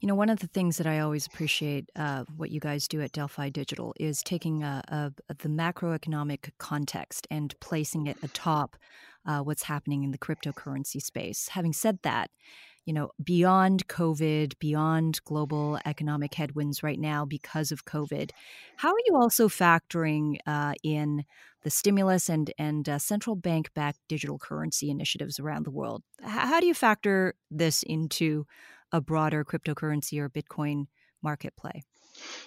You 0.00 0.08
know, 0.08 0.14
one 0.14 0.28
of 0.28 0.40
the 0.40 0.48
things 0.48 0.76
that 0.78 0.86
I 0.86 1.00
always 1.00 1.26
appreciate 1.26 1.90
uh, 1.96 2.24
what 2.36 2.50
you 2.50 2.60
guys 2.60 2.88
do 2.88 3.00
at 3.00 3.12
Delphi 3.12 3.48
Digital 3.48 3.94
is 3.98 4.22
taking 4.22 4.62
a, 4.62 4.82
a, 4.88 5.12
a, 5.28 5.34
the 5.34 5.48
macroeconomic 5.48 6.50
context 6.58 7.26
and 7.30 7.54
placing 7.60 8.06
it 8.06 8.16
atop 8.22 8.76
uh, 9.26 9.40
what's 9.40 9.64
happening 9.64 10.02
in 10.02 10.10
the 10.10 10.18
cryptocurrency 10.18 11.00
space. 11.00 11.48
Having 11.48 11.74
said 11.74 11.98
that, 12.02 12.30
you 12.84 12.92
know, 12.92 13.10
beyond 13.22 13.86
COVID, 13.86 14.58
beyond 14.58 15.20
global 15.24 15.78
economic 15.84 16.34
headwinds 16.34 16.82
right 16.82 16.98
now 16.98 17.24
because 17.24 17.70
of 17.70 17.84
COVID, 17.84 18.30
how 18.76 18.88
are 18.88 19.02
you 19.06 19.14
also 19.14 19.48
factoring 19.48 20.38
uh, 20.46 20.74
in 20.82 21.24
the 21.62 21.70
stimulus 21.70 22.28
and 22.28 22.52
and 22.58 22.88
uh, 22.88 22.98
central 22.98 23.36
bank 23.36 23.70
backed 23.74 24.00
digital 24.08 24.36
currency 24.38 24.90
initiatives 24.90 25.38
around 25.38 25.64
the 25.64 25.70
world? 25.70 26.02
how 26.24 26.60
do 26.60 26.66
you 26.66 26.74
factor 26.74 27.34
this 27.50 27.82
into 27.84 28.46
a 28.92 29.00
broader 29.00 29.44
cryptocurrency 29.44 30.18
or 30.18 30.28
Bitcoin 30.28 30.86
market 31.22 31.54
play? 31.56 31.82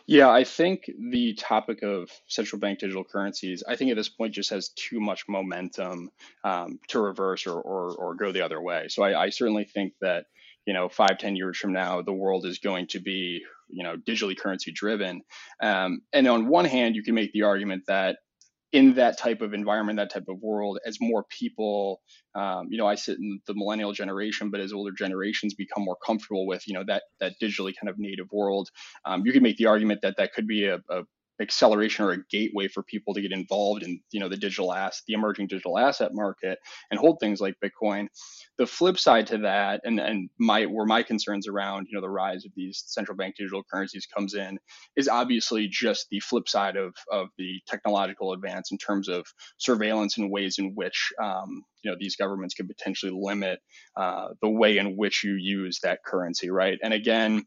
Yeah, 0.06 0.30
I 0.30 0.44
think 0.44 0.90
the 1.12 1.34
topic 1.34 1.82
of 1.82 2.10
central 2.28 2.60
bank 2.60 2.80
digital 2.80 3.04
currencies, 3.04 3.64
I 3.68 3.76
think 3.76 3.92
at 3.92 3.98
this 3.98 4.10
point 4.10 4.34
just 4.34 4.52
has 4.52 4.70
too 4.70 5.00
much 5.00 5.28
momentum 5.28 6.12
um, 6.44 6.80
to 6.90 7.00
reverse 7.00 7.48
or, 7.48 7.60
or, 7.60 7.96
or, 7.96 8.16
go 8.16 8.32
the 8.32 8.46
other 8.46 8.62
way. 8.62 8.88
So 8.90 9.04
I, 9.04 9.26
I 9.26 9.30
certainly 9.30 9.66
think 9.66 9.94
that, 10.02 10.26
you 10.68 10.74
know, 10.74 10.88
five, 10.88 11.18
ten 11.18 11.36
years 11.36 11.58
from 11.58 11.74
now, 11.74 12.02
the 12.02 12.14
world 12.14 12.46
is 12.46 12.60
going 12.60 12.88
to 12.88 13.00
be, 13.00 13.44
you 13.70 13.84
know, 13.84 13.98
digitally 13.98 14.38
currency 14.38 14.72
driven. 14.72 15.22
Um, 15.62 16.02
and 16.14 16.28
on 16.28 16.48
one 16.48 16.66
hand, 16.66 16.96
you 16.96 17.04
can 17.04 17.16
make 17.16 17.34
the 17.34 17.44
argument 17.44 17.84
that 17.88 18.18
in 18.72 18.96
that 18.96 19.18
type 19.18 19.42
of 19.42 19.54
environment, 19.54 19.98
that 19.98 20.12
type 20.12 20.26
of 20.28 20.40
world, 20.42 20.80
as 20.86 20.98
more 21.00 21.26
people, 21.30 22.02
um, 22.36 22.68
you 22.70 22.78
know, 22.78 22.88
I 22.88 22.96
sit 22.96 23.18
in 23.18 23.40
the 23.48 23.54
millennial 23.54 23.94
generation, 23.94 24.50
but 24.50 24.60
as 24.60 24.74
older 24.74 24.92
generations 24.92 25.54
become 25.54 25.84
more 25.84 25.98
comfortable 26.06 26.46
with, 26.46 26.68
you 26.68 26.74
know, 26.74 26.84
that 26.88 27.04
that 27.20 27.34
digitally 27.42 27.74
kind 27.80 27.90
of 27.90 27.96
native 27.98 28.28
world, 28.32 28.70
um, 29.06 29.24
you 29.26 29.32
can 29.32 29.44
make 29.44 29.58
the 29.58 29.68
argument 29.68 30.02
that 30.02 30.18
that 30.18 30.34
could 30.34 30.48
be 30.48 30.66
a, 30.66 30.80
a 30.90 31.04
acceleration 31.42 32.06
or 32.06 32.12
a 32.12 32.24
gateway 32.30 32.68
for 32.68 32.84
people 32.84 33.14
to 33.14 33.22
get 33.22 33.32
involved 33.32 33.84
in 33.84 34.00
you 34.12 34.20
know 34.20 34.30
the 34.30 34.38
digital 34.38 34.74
asset 34.74 35.04
the 35.08 35.14
emerging 35.14 35.48
digital 35.48 35.78
asset 35.78 36.12
market 36.14 36.60
and 36.92 37.00
hold 37.00 37.20
things 37.20 37.42
like 37.42 37.56
bitcoin. 37.64 38.08
The 38.58 38.66
flip 38.66 38.98
side 38.98 39.28
to 39.28 39.40
that 39.40 39.82
and 39.84 40.00
and 40.00 40.30
my 40.40 40.66
where 40.66 40.86
my 40.86 41.04
concerns 41.04 41.48
around 41.48 41.88
you 41.90 41.96
know 41.96 42.02
the 42.02 42.10
rise 42.10 42.46
of 42.46 42.52
these 42.56 42.84
central 42.88 43.18
bank 43.18 43.36
digital 43.38 43.64
currencies 43.70 44.06
comes 44.06 44.34
in 44.34 44.58
is 44.96 45.10
obviously 45.10 45.68
just 45.68 46.08
the 46.10 46.20
flip 46.22 46.48
side 46.48 46.78
of 46.78 46.94
of 47.12 47.28
the 47.38 47.60
technological 47.68 48.32
advance 48.32 48.72
in 48.72 48.78
terms 48.78 49.10
of 49.10 49.26
surveillance 49.58 50.18
and 50.18 50.32
ways 50.32 50.58
in 50.58 50.74
which 50.76 51.12
um, 51.22 51.64
you 51.84 51.92
know 51.92 51.98
these 52.00 52.16
governments 52.16 52.56
could 52.56 52.68
potentially 52.68 53.12
limit 53.14 53.60
uh, 53.98 54.30
the 54.42 54.50
way 54.50 54.78
in 54.78 54.96
which 54.96 55.24
you 55.24 55.34
use 55.34 55.80
that 55.84 56.00
currency 56.06 56.50
right? 56.50 56.80
And 56.82 56.94
again 56.94 57.44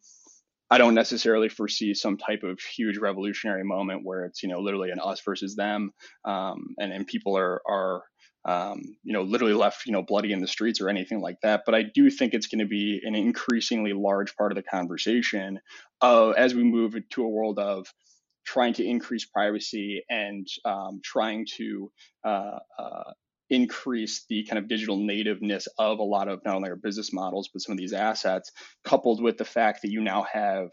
I 0.71 0.79
don't 0.79 0.95
necessarily 0.95 1.49
foresee 1.49 1.95
some 1.95 2.19
type 2.19 2.43
of 2.43 2.61
huge 2.61 2.99
revolutionary 2.99 3.65
moment 3.65 4.05
where 4.05 4.25
it's 4.25 4.43
you 4.43 4.49
know 4.49 4.61
literally 4.61 4.91
an 4.91 5.01
us 5.03 5.21
versus 5.25 5.57
them, 5.57 5.93
um, 6.25 6.75
and 6.79 6.93
and 6.93 7.07
people 7.07 7.37
are 7.37 7.63
are 7.69 8.03
um, 8.45 8.83
you 9.03 9.13
know 9.13 9.23
literally 9.23 9.55
left 9.55 9.87
you 9.87 9.93
know 9.93 10.03
bloody 10.03 10.33
in 10.33 10.41
the 10.41 10.47
streets 10.47 10.81
or 10.81 10.89
anything 10.89 11.21
like 11.21 11.41
that. 11.43 11.63
But 11.65 11.75
I 11.75 11.83
do 11.83 12.11
think 12.11 12.35
it's 12.35 12.49
going 12.49 12.61
to 12.61 12.67
be 12.67 13.01
an 13.05 13.15
increasingly 13.15 13.93
large 13.93 14.37
part 14.37 14.53
of 14.53 14.57
the 14.57 14.63
conversation 14.63 15.61
uh, 16.03 16.31
as 16.31 16.55
we 16.55 16.65
move 16.65 16.95
into 16.95 17.25
a 17.25 17.29
world 17.29 17.59
of 17.59 17.87
trying 18.45 18.73
to 18.75 18.85
increase 18.85 19.27
privacy 19.27 20.03
and 20.09 20.47
um, 20.65 21.01
trying 21.05 21.47
to 21.57 21.91
uh, 22.25 22.59
uh, 22.79 23.13
increase 23.51 24.25
the 24.29 24.45
kind 24.45 24.59
of 24.59 24.69
digital 24.69 24.97
nativeness 24.97 25.69
of 25.79 25.99
a 25.99 26.05
lot 26.05 26.29
of 26.29 26.45
not 26.45 26.57
only 26.57 26.69
our 26.69 26.77
business 26.77 27.13
models 27.13 27.49
but 27.53 27.63
some 27.63 27.73
of 27.73 27.79
these 27.79 27.93
assets 27.93 28.53
coupled 28.85 29.23
with 29.23 29.39
the 29.39 29.45
fact 29.45 29.83
that 29.83 29.91
you 29.91 30.01
now 30.01 30.23
have 30.31 30.69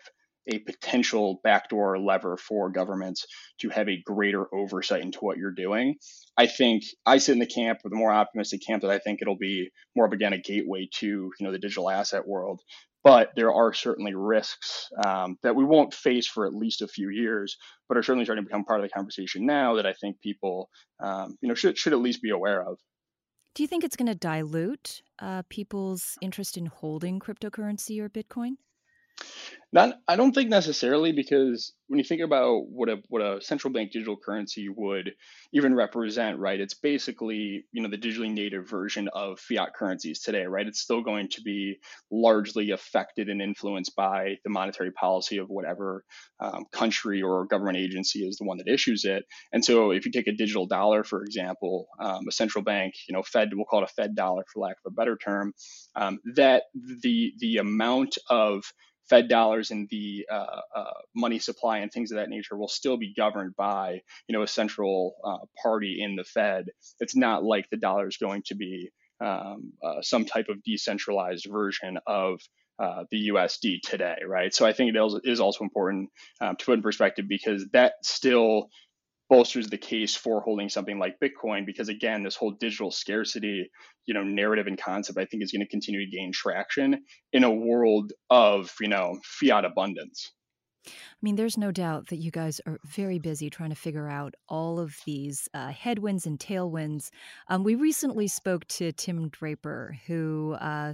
a 0.47 0.59
potential 0.59 1.39
backdoor 1.43 1.99
lever 1.99 2.37
for 2.37 2.69
governments 2.69 3.25
to 3.59 3.69
have 3.69 3.89
a 3.89 4.01
greater 4.05 4.45
oversight 4.53 5.01
into 5.01 5.19
what 5.19 5.37
you're 5.37 5.51
doing. 5.51 5.95
I 6.37 6.47
think 6.47 6.83
I 7.05 7.17
sit 7.17 7.33
in 7.33 7.39
the 7.39 7.45
camp 7.45 7.79
the 7.83 7.95
more 7.95 8.13
optimistic 8.13 8.61
camp 8.65 8.81
that 8.83 8.91
I 8.91 8.99
think 8.99 9.21
it'll 9.21 9.37
be 9.37 9.69
more 9.95 10.05
of 10.05 10.13
again 10.13 10.33
a 10.33 10.37
gateway 10.37 10.87
to 10.99 11.07
you 11.07 11.31
know 11.41 11.51
the 11.51 11.59
digital 11.59 11.89
asset 11.89 12.27
world. 12.27 12.61
But 13.05 13.29
there 13.35 13.53
are 13.53 13.71
certainly 13.71 14.15
risks 14.15 14.89
um, 15.05 15.37
that 15.43 15.55
we 15.55 15.63
won't 15.63 15.93
face 15.93 16.25
for 16.25 16.47
at 16.47 16.55
least 16.55 16.81
a 16.81 16.87
few 16.87 17.09
years, 17.09 17.55
but 17.87 17.97
are 17.97 18.03
certainly 18.03 18.25
starting 18.25 18.43
to 18.43 18.47
become 18.47 18.65
part 18.65 18.79
of 18.79 18.83
the 18.83 18.89
conversation 18.89 19.45
now 19.45 19.75
that 19.75 19.85
I 19.85 19.93
think 19.93 20.19
people, 20.21 20.69
um, 20.99 21.37
you 21.39 21.47
know, 21.47 21.53
should 21.53 21.77
should 21.77 21.93
at 21.93 21.99
least 21.99 22.23
be 22.23 22.31
aware 22.31 22.67
of. 22.67 22.79
Do 23.53 23.61
you 23.61 23.67
think 23.67 23.83
it's 23.83 23.95
going 23.95 24.07
to 24.07 24.15
dilute 24.15 25.03
uh, 25.19 25.43
people's 25.49 26.17
interest 26.19 26.57
in 26.57 26.65
holding 26.65 27.19
cryptocurrency 27.19 28.01
or 28.01 28.09
Bitcoin? 28.09 28.57
Not, 29.73 29.99
I 30.07 30.15
don't 30.15 30.31
think 30.31 30.49
necessarily 30.49 31.11
because 31.11 31.73
when 31.87 31.97
you 31.97 32.05
think 32.05 32.21
about 32.21 32.67
what 32.69 32.87
a 32.87 32.97
what 33.09 33.21
a 33.21 33.41
central 33.41 33.73
bank 33.73 33.91
digital 33.91 34.15
currency 34.15 34.69
would 34.69 35.11
even 35.51 35.75
represent, 35.75 36.39
right? 36.39 36.61
It's 36.61 36.75
basically 36.75 37.65
you 37.73 37.81
know 37.83 37.89
the 37.89 37.97
digitally 37.97 38.31
native 38.31 38.69
version 38.69 39.09
of 39.13 39.37
fiat 39.39 39.73
currencies 39.73 40.21
today, 40.21 40.45
right? 40.45 40.65
It's 40.65 40.79
still 40.79 41.01
going 41.01 41.27
to 41.29 41.41
be 41.41 41.79
largely 42.09 42.71
affected 42.71 43.27
and 43.27 43.41
influenced 43.41 43.95
by 43.97 44.37
the 44.45 44.49
monetary 44.49 44.91
policy 44.91 45.39
of 45.39 45.49
whatever 45.49 46.05
um, 46.39 46.63
country 46.71 47.21
or 47.21 47.45
government 47.45 47.77
agency 47.77 48.25
is 48.25 48.37
the 48.37 48.45
one 48.45 48.59
that 48.59 48.71
issues 48.71 49.03
it. 49.03 49.25
And 49.51 49.65
so, 49.65 49.91
if 49.91 50.05
you 50.05 50.11
take 50.13 50.27
a 50.27 50.31
digital 50.31 50.67
dollar, 50.67 51.03
for 51.03 51.21
example, 51.23 51.87
um, 51.99 52.25
a 52.29 52.31
central 52.31 52.63
bank, 52.63 52.93
you 53.09 53.13
know, 53.13 53.23
Fed, 53.23 53.49
we'll 53.53 53.65
call 53.65 53.83
it 53.83 53.89
a 53.89 53.93
Fed 53.93 54.15
dollar 54.15 54.43
for 54.53 54.61
lack 54.61 54.77
of 54.85 54.93
a 54.93 54.95
better 54.95 55.17
term, 55.17 55.53
um, 55.95 56.19
that 56.35 56.63
the 57.01 57.33
the 57.39 57.57
amount 57.57 58.17
of 58.29 58.63
Fed 59.09 59.27
dollars 59.27 59.71
and 59.71 59.87
the 59.89 60.25
uh, 60.31 60.61
uh, 60.75 60.93
money 61.15 61.39
supply 61.39 61.79
and 61.79 61.91
things 61.91 62.11
of 62.11 62.17
that 62.17 62.29
nature 62.29 62.57
will 62.57 62.67
still 62.67 62.97
be 62.97 63.13
governed 63.15 63.55
by 63.55 64.01
you 64.27 64.33
know 64.33 64.43
a 64.43 64.47
central 64.47 65.15
uh, 65.23 65.45
party 65.61 66.01
in 66.01 66.15
the 66.15 66.23
Fed. 66.23 66.67
It's 66.99 67.15
not 67.15 67.43
like 67.43 67.69
the 67.69 67.77
dollar 67.77 68.07
is 68.07 68.17
going 68.17 68.43
to 68.47 68.55
be 68.55 68.89
um, 69.21 69.73
uh, 69.83 70.01
some 70.01 70.25
type 70.25 70.47
of 70.49 70.63
decentralized 70.63 71.47
version 71.49 71.97
of 72.05 72.41
uh, 72.77 73.05
the 73.09 73.29
USD 73.29 73.81
today, 73.81 74.17
right? 74.27 74.53
So 74.53 74.65
I 74.65 74.73
think 74.73 74.93
it 74.93 75.21
is 75.23 75.39
also 75.39 75.63
important 75.63 76.09
um, 76.41 76.57
to 76.57 76.65
put 76.65 76.73
in 76.73 76.81
perspective 76.81 77.25
because 77.27 77.65
that 77.71 77.93
still 78.03 78.69
bolsters 79.29 79.67
the 79.69 79.77
case 79.77 80.15
for 80.15 80.41
holding 80.41 80.69
something 80.69 80.99
like 80.99 81.19
Bitcoin 81.19 81.65
because 81.65 81.89
again, 81.89 82.23
this 82.23 82.35
whole 82.35 82.51
digital 82.51 82.91
scarcity, 82.91 83.69
you 84.05 84.13
know, 84.13 84.23
narrative 84.23 84.67
and 84.67 84.79
concept, 84.79 85.17
I 85.17 85.25
think 85.25 85.43
is 85.43 85.51
going 85.51 85.65
to 85.65 85.69
continue 85.69 86.05
to 86.05 86.15
gain 86.15 86.31
traction 86.33 87.03
in 87.33 87.43
a 87.43 87.51
world 87.51 88.13
of, 88.29 88.71
you 88.79 88.87
know, 88.87 89.17
fiat 89.23 89.65
abundance. 89.65 90.31
I 90.87 90.91
mean, 91.23 91.35
there's 91.35 91.57
no 91.57 91.71
doubt 91.71 92.09
that 92.09 92.17
you 92.17 92.29
guys 92.29 92.61
are 92.67 92.77
very 92.85 93.17
busy 93.17 93.49
trying 93.49 93.71
to 93.71 93.75
figure 93.75 94.07
out 94.07 94.35
all 94.47 94.79
of 94.79 94.95
these 95.05 95.49
uh, 95.55 95.69
headwinds 95.69 96.27
and 96.27 96.39
tailwinds. 96.39 97.09
Um, 97.47 97.63
we 97.63 97.73
recently 97.73 98.27
spoke 98.27 98.67
to 98.67 98.91
Tim 98.91 99.29
Draper, 99.29 99.97
who 100.05 100.55
uh, 100.59 100.93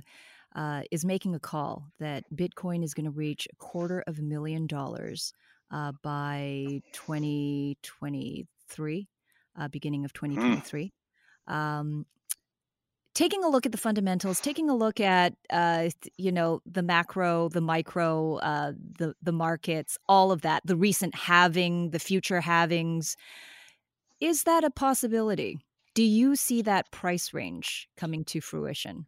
uh, 0.56 0.84
is 0.92 1.04
making 1.04 1.36
a 1.36 1.40
call 1.40 1.92
that 2.00 2.24
Bitcoin 2.34 2.84
is 2.84 2.94
going 2.94 3.06
to 3.06 3.12
reach 3.12 3.48
a 3.52 3.56
quarter 3.58 4.04
of 4.08 4.20
a 4.20 4.24
million 4.24 4.68
dollars 4.68 5.34
uh, 5.72 5.94
by 6.04 6.82
2023, 6.94 9.08
uh, 9.60 9.68
beginning 9.70 10.06
of 10.06 10.14
2023. 10.14 10.94
Mm. 11.50 11.54
Um, 11.54 12.06
taking 13.14 13.44
a 13.44 13.50
look 13.50 13.66
at 13.66 13.72
the 13.72 13.78
fundamentals, 13.78 14.40
taking 14.40 14.70
a 14.70 14.76
look 14.76 15.00
at 15.00 15.34
uh, 15.50 15.90
you 16.18 16.32
know 16.32 16.62
the 16.66 16.84
macro, 16.84 17.50
the 17.50 17.62
micro, 17.62 18.36
uh, 18.38 18.74
the 18.98 19.14
the 19.22 19.32
markets, 19.32 19.98
all 20.08 20.32
of 20.32 20.42
that, 20.42 20.62
the 20.66 20.76
recent 20.76 21.16
halving, 21.16 21.92
the 21.92 22.00
future 22.00 22.42
halvings. 22.42 23.16
Is 24.20 24.44
that 24.44 24.64
a 24.64 24.70
possibility? 24.70 25.60
Do 25.94 26.04
you 26.04 26.36
see 26.36 26.62
that 26.62 26.92
price 26.92 27.34
range 27.34 27.90
coming 27.98 28.24
to 28.26 28.40
fruition? 28.40 29.08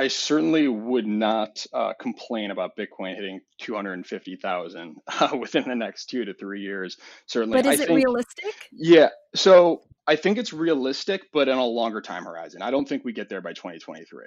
I 0.00 0.08
certainly 0.08 0.66
would 0.66 1.06
not 1.06 1.66
uh, 1.74 1.92
complain 2.00 2.50
about 2.50 2.74
Bitcoin 2.74 3.16
hitting 3.16 3.42
250,000 3.58 4.96
uh, 5.06 5.28
within 5.38 5.68
the 5.68 5.74
next 5.74 6.06
two 6.06 6.24
to 6.24 6.32
three 6.32 6.62
years. 6.62 6.96
Certainly. 7.26 7.58
But 7.60 7.66
is 7.70 7.80
I 7.80 7.82
it 7.82 7.86
think, 7.88 7.98
realistic? 7.98 8.54
Yeah. 8.72 9.10
So 9.34 9.82
I 10.06 10.16
think 10.16 10.38
it's 10.38 10.54
realistic, 10.54 11.24
but 11.34 11.48
in 11.48 11.58
a 11.58 11.64
longer 11.66 12.00
time 12.00 12.24
horizon. 12.24 12.62
I 12.62 12.70
don't 12.70 12.88
think 12.88 13.04
we 13.04 13.12
get 13.12 13.28
there 13.28 13.42
by 13.42 13.52
2023. 13.52 14.22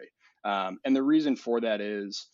Um, 0.46 0.78
and 0.86 0.96
the 0.96 1.02
reason 1.02 1.36
for 1.36 1.60
that 1.62 1.82
is 1.82 2.28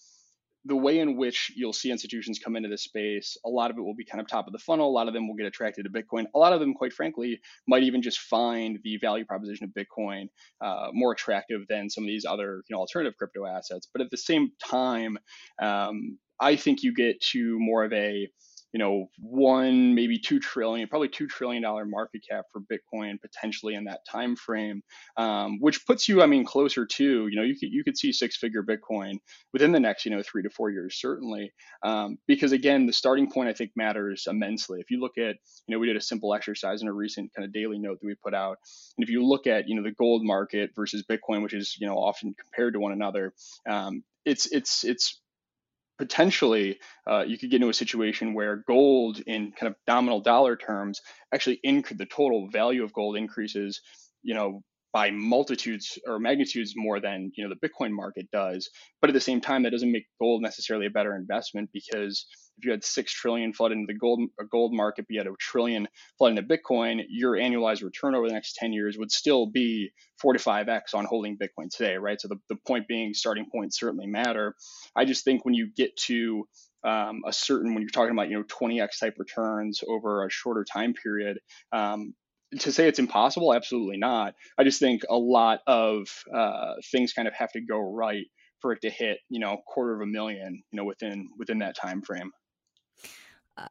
the 0.70 0.76
way 0.76 1.00
in 1.00 1.18
which 1.18 1.52
you'll 1.56 1.74
see 1.74 1.92
institutions 1.92 2.40
come 2.40 2.56
into 2.56 2.70
this 2.70 2.84
space, 2.84 3.38
a 3.46 3.50
lot 3.50 3.72
of 3.72 3.78
it 3.78 3.82
will 3.82 3.96
be 3.96 4.06
kind 4.06 4.22
of 4.22 4.28
top 4.28 4.48
of 4.48 4.54
the 4.54 4.60
funnel. 4.60 4.88
A 4.88 4.92
lot 4.92 5.08
of 5.08 5.14
them 5.14 5.28
will 5.28 5.36
get 5.36 5.48
attracted 5.48 5.84
to 5.86 5.90
Bitcoin. 5.90 6.26
A 6.34 6.40
lot 6.40 6.54
of 6.54 6.60
them, 6.60 6.74
quite 6.74 6.94
frankly, 6.94 7.42
might 7.68 7.84
even 7.84 8.02
just 8.02 8.20
find 8.20 8.80
the 8.84 8.98
value 8.98 9.26
proposition 9.26 9.66
of 9.66 9.72
Bitcoin 9.72 10.28
uh, 10.62 10.90
more 10.94 11.12
attractive 11.12 11.62
than 11.68 11.90
some 11.90 12.04
of 12.04 12.08
these 12.08 12.24
other 12.24 12.64
you 12.70 12.76
know, 12.76 12.80
alternative 12.80 13.18
crypto 13.18 13.46
assets. 13.46 13.90
But 13.92 14.02
at 14.02 14.12
the 14.12 14.18
same 14.18 14.52
time, 14.64 15.18
um, 15.62 16.18
I 16.40 16.56
think 16.56 16.84
you 16.84 16.94
get 16.94 17.20
to 17.32 17.60
more 17.60 17.84
of 17.84 17.92
a 17.92 18.30
you 18.72 18.80
know, 18.80 19.10
one 19.20 19.96
maybe 19.96 20.20
two 20.20 20.40
trillion, 20.40 20.88
probably 20.88 21.10
two 21.10 21.28
trillion 21.28 21.64
dollar 21.64 21.86
market 21.86 22.22
cap 22.30 22.46
for 22.52 22.62
Bitcoin 22.62 23.20
potentially 23.20 23.74
in 23.74 23.86
that 23.86 24.06
time 24.06 24.36
frame, 24.36 24.84
um, 25.18 25.60
which 25.60 25.86
puts 25.86 26.08
you, 26.08 26.22
I 26.22 26.28
mean, 26.28 26.46
closer 26.46 26.86
to 26.86 27.28
you 27.28 27.36
know 27.36 27.42
you 27.44 27.56
could 27.58 27.72
you 27.72 27.84
could 27.84 27.98
see 27.98 28.12
six 28.12 28.38
figure 28.38 28.64
Bitcoin 28.64 29.18
within 29.54 29.72
the 29.72 29.80
next 29.80 30.06
you 30.06 30.12
know 30.12 30.22
three 30.22 30.44
to 30.44 30.50
four 30.50 30.70
years 30.70 31.00
certainly, 31.00 31.52
um, 31.84 32.18
because 32.28 32.52
again 32.52 32.86
the 32.86 32.94
starting 32.94 33.30
point 33.30 33.50
I 33.50 33.54
think 33.54 33.72
matters 33.76 34.28
immensely. 34.30 34.80
If 34.80 34.92
you 34.92 35.00
look 35.00 35.18
at 35.18 35.38
you 35.68 35.76
know 35.76 35.80
we 35.80 35.88
did 35.88 35.98
a 35.98 36.02
simple 36.02 36.34
exercise 36.34 36.82
in 36.82 36.88
a 36.88 36.94
recent 36.94 37.34
kind 37.34 37.46
of 37.46 37.54
daily 37.54 37.80
note 37.80 38.00
that 38.02 38.08
we 38.08 38.16
put 38.16 38.34
out, 38.34 38.58
and 38.98 39.04
if 39.04 39.10
you 39.10 39.26
look 39.26 39.48
at 39.48 39.68
you 39.68 39.76
know 39.76 39.84
the 39.84 39.92
gold 39.92 40.24
market 40.24 40.72
versus 40.76 41.04
Bitcoin, 41.10 41.42
which 41.42 41.54
is 41.54 41.76
you 41.80 41.88
know 41.88 41.96
often 41.96 42.36
compared 42.40 42.74
to 42.74 42.80
one 42.80 42.92
another, 42.92 43.34
um, 43.68 44.04
it's 44.26 44.46
it's 44.52 44.84
it's 44.84 45.20
potentially 46.00 46.80
uh, 47.06 47.24
you 47.28 47.38
could 47.38 47.52
get 47.52 47.58
into 47.58 47.70
a 47.70 47.74
situation 47.74 48.34
where 48.34 48.64
gold 48.68 49.20
in 49.28 49.52
kind 49.52 49.70
of 49.70 49.76
nominal 49.88 50.22
dollar 50.22 50.56
terms 50.56 51.02
actually 51.34 51.60
the 51.98 52.06
total 52.06 52.48
value 52.50 52.84
of 52.84 52.94
gold 52.94 53.18
increases 53.18 53.82
you 54.24 54.34
know 54.34 54.64
by 54.92 55.12
multitudes 55.12 56.00
or 56.08 56.20
magnitudes 56.20 56.74
more 56.76 57.00
than 57.00 57.32
you 57.36 57.48
know 57.48 57.54
the 57.54 57.68
bitcoin 57.68 57.92
market 57.92 58.28
does 58.32 58.70
but 59.02 59.10
at 59.10 59.14
the 59.14 59.22
same 59.22 59.42
time 59.42 59.64
that 59.64 59.72
doesn't 59.72 59.92
make 59.92 60.06
gold 60.20 60.42
necessarily 60.42 60.86
a 60.86 60.92
better 60.92 61.16
investment 61.16 61.70
because 61.74 62.26
if 62.60 62.66
you 62.66 62.72
had 62.72 62.84
six 62.84 63.14
trillion 63.14 63.54
flood 63.54 63.72
into 63.72 63.88
the 63.88 63.98
gold 63.98 64.20
gold 64.52 64.74
market, 64.74 65.06
but 65.08 65.14
you 65.14 65.20
had 65.20 65.28
a 65.28 65.36
trillion 65.40 65.88
flood 66.18 66.38
into 66.38 66.44
Bitcoin, 66.44 67.02
your 67.08 67.34
annualized 67.34 67.84
return 67.84 68.16
over 68.16 68.28
the 68.28 68.34
next 68.34 68.56
10 68.56 68.74
years 68.74 68.98
would 68.98 69.12
still 69.12 69.48
be 69.48 69.92
4 70.22 70.34
to 70.34 70.40
5x 70.40 70.94
on 70.94 71.06
holding 71.06 71.38
Bitcoin 71.38 71.70
today, 71.70 71.96
right? 71.96 72.20
So 72.20 72.28
the, 72.28 72.38
the 72.50 72.58
point 72.68 72.88
being 72.88 73.14
starting 73.14 73.46
points 73.50 73.80
certainly 73.80 74.08
matter. 74.08 74.56
I 74.96 75.06
just 75.06 75.24
think 75.24 75.46
when 75.46 75.54
you 75.54 75.70
get 75.76 75.96
to 76.08 76.48
um, 76.84 77.22
a 77.26 77.34
certain 77.34 77.74
when 77.74 77.82
you're 77.82 77.90
talking 77.90 78.12
about 78.12 78.30
you 78.30 78.38
know 78.38 78.44
20x 78.44 79.00
type 79.00 79.16
returns 79.18 79.82
over 79.88 80.26
a 80.26 80.30
shorter 80.30 80.64
time 80.64 80.94
period 80.94 81.40
um, 81.74 82.14
to 82.58 82.72
say 82.72 82.88
it's 82.88 83.00
impossible 83.00 83.54
absolutely 83.54 83.98
not. 83.98 84.34
I 84.58 84.64
just 84.64 84.80
think 84.80 85.04
a 85.10 85.18
lot 85.18 85.60
of 85.68 86.08
uh, 86.34 86.74
things 86.92 87.14
kind 87.14 87.28
of 87.28 87.34
have 87.36 87.52
to 87.52 87.62
go 87.62 87.80
right 87.80 88.26
for 88.62 88.74
it 88.74 88.82
to 88.82 88.90
hit 88.90 89.20
you 89.30 89.40
know 89.40 89.58
quarter 89.68 89.96
of 89.96 90.02
a 90.02 90.06
million 90.06 90.62
you 90.72 90.78
know 90.78 90.86
within 90.86 91.30
within 91.38 91.60
that 91.60 91.76
time 91.76 92.02
frame 92.02 92.32
Uh, 93.58 93.68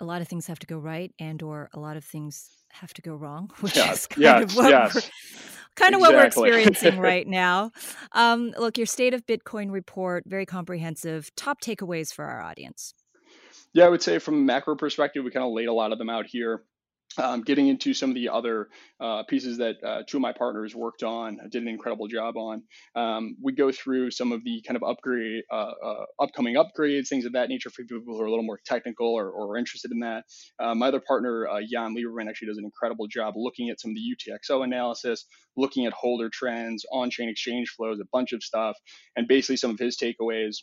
a 0.00 0.04
lot 0.04 0.22
of 0.22 0.28
things 0.28 0.46
have 0.46 0.58
to 0.58 0.66
go 0.66 0.78
right 0.78 1.12
and 1.18 1.42
or 1.42 1.68
a 1.74 1.78
lot 1.78 1.96
of 1.96 2.04
things 2.04 2.48
have 2.72 2.92
to 2.94 3.02
go 3.02 3.14
wrong 3.14 3.50
which 3.60 3.76
yes, 3.76 4.00
is 4.00 4.06
kind 4.06 4.22
yes, 4.22 4.42
of 4.42 4.56
what 4.56 4.70
yes. 4.70 4.94
we're, 4.94 5.00
kind 5.76 5.94
of 5.94 6.00
exactly. 6.00 6.00
what 6.00 6.14
we're 6.14 6.26
experiencing 6.26 6.98
right 7.10 7.26
now. 7.26 7.70
Um, 8.12 8.52
look 8.58 8.76
your 8.76 8.86
state 8.86 9.14
of 9.14 9.26
bitcoin 9.26 9.70
report 9.70 10.24
very 10.26 10.46
comprehensive 10.46 11.30
top 11.36 11.60
takeaways 11.60 12.12
for 12.12 12.24
our 12.24 12.40
audience. 12.40 12.94
Yeah 13.72 13.86
i 13.86 13.88
would 13.88 14.02
say 14.02 14.18
from 14.18 14.34
a 14.34 14.38
macro 14.38 14.76
perspective 14.76 15.24
we 15.24 15.30
kind 15.30 15.44
of 15.44 15.52
laid 15.52 15.68
a 15.68 15.72
lot 15.72 15.92
of 15.92 15.98
them 15.98 16.10
out 16.10 16.26
here 16.26 16.62
um, 17.18 17.42
getting 17.42 17.68
into 17.68 17.92
some 17.92 18.10
of 18.10 18.14
the 18.14 18.28
other 18.28 18.68
uh, 19.00 19.24
pieces 19.24 19.58
that 19.58 19.76
uh, 19.84 20.02
two 20.06 20.18
of 20.18 20.20
my 20.20 20.32
partners 20.32 20.74
worked 20.74 21.02
on, 21.02 21.38
did 21.50 21.62
an 21.62 21.68
incredible 21.68 22.06
job 22.06 22.36
on. 22.36 22.62
Um, 22.94 23.36
we 23.42 23.52
go 23.52 23.72
through 23.72 24.12
some 24.12 24.32
of 24.32 24.44
the 24.44 24.62
kind 24.66 24.76
of 24.76 24.82
upgrade, 24.82 25.42
uh, 25.52 25.72
uh 25.84 26.04
upcoming 26.20 26.54
upgrades, 26.54 27.08
things 27.08 27.24
of 27.24 27.32
that 27.32 27.48
nature 27.48 27.70
for 27.70 27.82
people 27.82 28.02
who 28.06 28.20
are 28.20 28.26
a 28.26 28.30
little 28.30 28.44
more 28.44 28.60
technical 28.64 29.08
or, 29.08 29.30
or 29.30 29.56
interested 29.56 29.90
in 29.90 30.00
that. 30.00 30.24
Uh, 30.60 30.74
my 30.74 30.88
other 30.88 31.00
partner, 31.00 31.48
uh, 31.48 31.58
Yan 31.58 31.94
Liberman, 31.94 32.28
actually 32.28 32.48
does 32.48 32.58
an 32.58 32.64
incredible 32.64 33.06
job 33.08 33.34
looking 33.36 33.70
at 33.70 33.80
some 33.80 33.90
of 33.90 33.96
the 33.96 34.32
UTXO 34.32 34.64
analysis, 34.64 35.26
looking 35.56 35.86
at 35.86 35.92
holder 35.92 36.30
trends, 36.32 36.84
on-chain 36.92 37.28
exchange 37.28 37.70
flows, 37.76 37.98
a 38.00 38.04
bunch 38.12 38.32
of 38.32 38.42
stuff, 38.42 38.76
and 39.16 39.26
basically 39.26 39.56
some 39.56 39.70
of 39.70 39.78
his 39.78 39.96
takeaways 39.96 40.58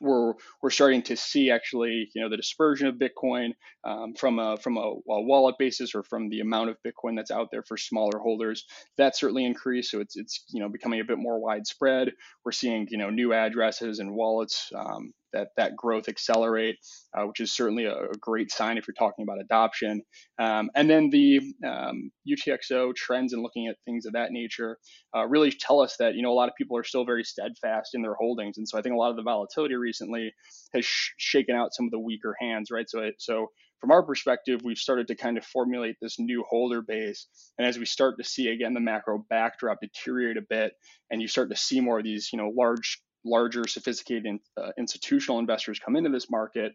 we're 0.00 0.34
we're 0.62 0.70
starting 0.70 1.02
to 1.02 1.16
see 1.16 1.50
actually 1.50 2.08
you 2.14 2.22
know 2.22 2.28
the 2.28 2.36
dispersion 2.36 2.88
of 2.88 2.96
Bitcoin 2.96 3.50
um, 3.84 4.14
from 4.14 4.38
a 4.38 4.56
from 4.56 4.76
a, 4.76 4.80
a, 4.80 5.22
wallet 5.22 5.56
basis 5.58 5.94
or 5.94 6.02
from 6.02 6.28
the 6.28 6.40
amount 6.40 6.70
of 6.70 6.76
Bitcoin 6.86 7.16
that's 7.16 7.30
out 7.30 7.48
there 7.50 7.62
for 7.62 7.76
smaller 7.76 8.18
holders. 8.18 8.64
That 8.96 9.16
certainly 9.16 9.44
increased 9.44 9.90
so 9.90 10.00
it's 10.00 10.16
it's 10.16 10.44
you 10.48 10.60
know 10.60 10.68
becoming 10.68 11.00
a 11.00 11.04
bit 11.04 11.18
more 11.18 11.38
widespread. 11.38 12.12
We're 12.44 12.52
seeing 12.52 12.88
you 12.90 12.98
know 12.98 13.10
new 13.10 13.32
addresses 13.32 13.98
and 13.98 14.14
wallets 14.14 14.70
um, 14.74 15.12
that 15.32 15.48
that 15.56 15.76
growth 15.76 16.08
accelerate, 16.08 16.76
uh, 17.16 17.24
which 17.24 17.40
is 17.40 17.52
certainly 17.52 17.84
a, 17.84 17.94
a, 17.94 18.18
great 18.20 18.50
sign 18.50 18.78
if 18.78 18.86
you're 18.86 18.94
talking 18.94 19.22
about 19.22 19.40
adoption. 19.40 20.02
Um, 20.38 20.70
and 20.74 20.88
then 20.88 21.10
the 21.10 21.40
um, 21.66 22.10
UTXO 22.28 22.94
trends 22.94 23.32
and 23.32 23.42
looking 23.42 23.68
at 23.68 23.76
things 23.84 24.06
of 24.06 24.12
that 24.14 24.32
nature 24.32 24.78
uh, 25.16 25.26
really 25.26 25.52
tell 25.52 25.80
us 25.80 25.96
that 25.98 26.14
you 26.14 26.22
know 26.22 26.32
a 26.32 26.34
lot 26.34 26.48
of 26.48 26.54
people 26.56 26.76
are 26.76 26.84
still 26.84 27.04
very 27.04 27.24
steadfast 27.24 27.90
in 27.94 28.02
their 28.02 28.14
holdings, 28.14 28.58
and 28.58 28.68
so 28.68 28.78
I 28.78 28.82
think 28.82 28.94
a 28.94 28.98
lot 28.98 29.10
of 29.10 29.16
the 29.16 29.22
volatility 29.22 29.74
recently 29.74 30.32
has 30.74 30.84
sh- 30.84 31.10
shaken 31.18 31.56
out 31.56 31.74
some 31.74 31.86
of 31.86 31.90
the 31.90 31.98
weaker 31.98 32.36
hands, 32.40 32.70
right? 32.70 32.88
So 32.88 33.00
it, 33.00 33.14
so 33.18 33.48
from 33.80 33.90
our 33.90 34.02
perspective, 34.02 34.60
we've 34.62 34.78
started 34.78 35.08
to 35.08 35.14
kind 35.14 35.38
of 35.38 35.44
formulate 35.44 35.96
this 36.00 36.18
new 36.18 36.44
holder 36.48 36.82
base. 36.82 37.26
And 37.58 37.66
as 37.66 37.78
we 37.78 37.86
start 37.86 38.18
to 38.18 38.24
see 38.24 38.48
again 38.48 38.74
the 38.74 38.80
macro 38.80 39.24
backdrop 39.30 39.78
deteriorate 39.80 40.36
a 40.36 40.42
bit, 40.42 40.74
and 41.10 41.22
you 41.22 41.28
start 41.28 41.50
to 41.50 41.56
see 41.56 41.80
more 41.80 41.98
of 41.98 42.04
these, 42.04 42.28
you 42.32 42.38
know, 42.38 42.52
large 42.54 43.00
larger, 43.24 43.66
sophisticated 43.66 44.38
uh, 44.56 44.70
institutional 44.78 45.38
investors 45.38 45.78
come 45.78 45.96
into 45.96 46.10
this 46.10 46.30
market, 46.30 46.72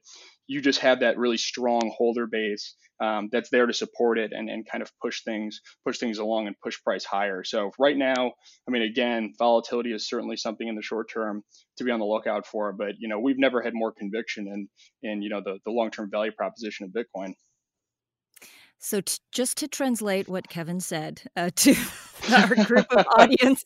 you 0.48 0.62
just 0.62 0.80
have 0.80 1.00
that 1.00 1.18
really 1.18 1.38
strong 1.38 1.92
holder 1.98 2.28
base 2.28 2.76
um, 3.02 3.30
that's 3.32 3.50
there 3.50 3.66
to 3.66 3.74
support 3.74 4.18
it 4.18 4.32
and, 4.32 4.50
and 4.50 4.66
kind 4.70 4.82
of 4.82 4.92
push 5.02 5.24
things 5.24 5.62
push 5.86 5.98
things 5.98 6.18
along 6.18 6.48
and 6.48 6.56
push 6.64 6.82
price 6.84 7.04
higher. 7.04 7.44
So 7.44 7.72
right 7.80 7.98
now, 7.98 8.34
I 8.68 8.72
mean, 8.72 8.84
again, 8.84 9.34
volatility 9.38 9.92
is 9.92 10.08
certainly 10.08 10.38
something 10.38 10.68
in 10.68 10.76
the 10.76 10.82
short 10.82 11.10
term 11.12 11.44
to 11.78 11.84
be 11.84 11.92
on 11.92 12.00
the 12.00 12.06
lookout 12.06 12.46
for. 12.46 12.74
But 12.74 12.94
you 13.00 13.08
know, 13.08 13.20
we've 13.20 13.40
never 13.40 13.62
had 13.62 13.74
more 13.74 13.92
conviction 13.92 14.48
in 14.48 14.68
in 15.04 15.22
you 15.22 15.30
know 15.30 15.42
the 15.44 15.60
the 15.66 15.72
long 15.72 15.92
term 15.92 16.10
value 16.12 16.32
proposition 16.32 16.86
of 16.86 16.92
Bitcoin. 16.92 17.34
So, 18.86 19.02
t- 19.02 19.18
just 19.32 19.58
to 19.58 19.68
translate 19.68 20.30
what 20.30 20.48
Kevin 20.48 20.80
said 20.80 21.24
uh, 21.36 21.50
to 21.56 21.76
our 22.32 22.54
group 22.66 22.86
of 22.92 23.04
audience 23.18 23.66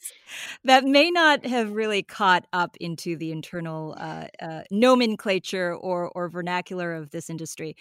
that 0.64 0.86
may 0.86 1.12
not 1.12 1.46
have 1.46 1.74
really 1.74 2.04
caught 2.04 2.46
up 2.54 2.78
into 2.80 3.18
the 3.18 3.34
internal 3.34 3.98
uh, 4.00 4.28
uh, 4.42 4.62
nomenclature 4.72 5.76
or, 5.76 6.10
or 6.16 6.30
vernacular 6.30 6.94
of 6.94 7.12
this 7.12 7.30
industry, 7.30 7.76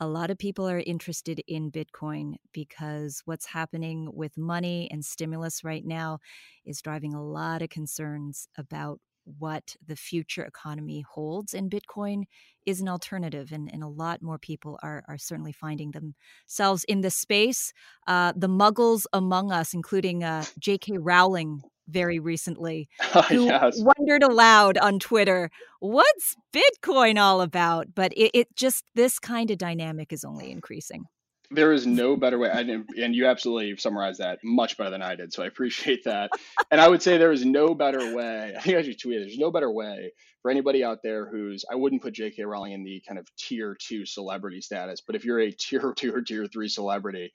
a 0.00 0.08
lot 0.08 0.32
of 0.32 0.38
people 0.38 0.68
are 0.68 0.80
interested 0.80 1.40
in 1.46 1.70
Bitcoin 1.70 2.34
because 2.52 3.22
what's 3.26 3.46
happening 3.46 4.10
with 4.12 4.36
money 4.36 4.88
and 4.90 5.04
stimulus 5.04 5.62
right 5.62 5.84
now 5.86 6.18
is 6.64 6.82
driving 6.82 7.14
a 7.14 7.24
lot 7.24 7.62
of 7.62 7.68
concerns 7.68 8.48
about 8.58 8.98
what 9.24 9.76
the 9.86 9.96
future 9.96 10.44
economy 10.44 11.04
holds. 11.08 11.54
And 11.54 11.70
Bitcoin 11.70 12.24
is 12.66 12.80
an 12.80 12.88
alternative, 12.88 13.50
and, 13.52 13.70
and 13.72 13.82
a 13.82 13.88
lot 13.88 14.22
more 14.22 14.38
people 14.38 14.78
are, 14.82 15.04
are 15.08 15.18
certainly 15.18 15.52
finding 15.52 15.92
themselves 15.92 16.84
in 16.84 17.00
this 17.00 17.16
space. 17.16 17.72
Uh, 18.06 18.32
the 18.36 18.48
muggles 18.48 19.04
among 19.12 19.52
us, 19.52 19.74
including 19.74 20.24
uh, 20.24 20.44
J.K. 20.58 20.98
Rowling 20.98 21.62
very 21.88 22.18
recently, 22.18 22.88
who 23.28 23.46
yes. 23.46 23.76
wondered 23.78 24.22
aloud 24.22 24.78
on 24.78 24.98
Twitter, 24.98 25.50
what's 25.80 26.36
Bitcoin 26.54 27.20
all 27.20 27.40
about? 27.40 27.88
But 27.94 28.12
it, 28.12 28.30
it 28.34 28.56
just, 28.56 28.84
this 28.94 29.18
kind 29.18 29.50
of 29.50 29.58
dynamic 29.58 30.12
is 30.12 30.24
only 30.24 30.50
increasing 30.50 31.04
there 31.54 31.72
is 31.72 31.86
no 31.86 32.16
better 32.16 32.38
way 32.38 32.48
and 32.50 33.14
you 33.14 33.26
absolutely 33.26 33.76
summarized 33.76 34.20
that 34.20 34.38
much 34.42 34.76
better 34.76 34.90
than 34.90 35.02
i 35.02 35.14
did 35.14 35.32
so 35.32 35.42
i 35.42 35.46
appreciate 35.46 36.04
that 36.04 36.30
and 36.70 36.80
i 36.80 36.88
would 36.88 37.02
say 37.02 37.18
there 37.18 37.32
is 37.32 37.44
no 37.44 37.74
better 37.74 38.14
way 38.14 38.54
i 38.56 38.60
think 38.60 38.76
i 38.76 38.82
should 38.82 38.98
tweet 38.98 39.18
there's 39.20 39.38
no 39.38 39.50
better 39.50 39.70
way 39.70 40.12
for 40.42 40.50
anybody 40.50 40.82
out 40.82 40.98
there 41.02 41.28
who's 41.28 41.64
i 41.70 41.74
wouldn't 41.74 42.02
put 42.02 42.14
jk 42.14 42.44
rowling 42.44 42.72
in 42.72 42.84
the 42.84 43.02
kind 43.06 43.18
of 43.18 43.26
tier 43.36 43.76
two 43.80 44.06
celebrity 44.06 44.60
status 44.60 45.00
but 45.06 45.16
if 45.16 45.24
you're 45.24 45.40
a 45.40 45.52
tier 45.52 45.92
two 45.96 46.14
or 46.14 46.22
tier 46.22 46.46
three 46.46 46.68
celebrity 46.68 47.32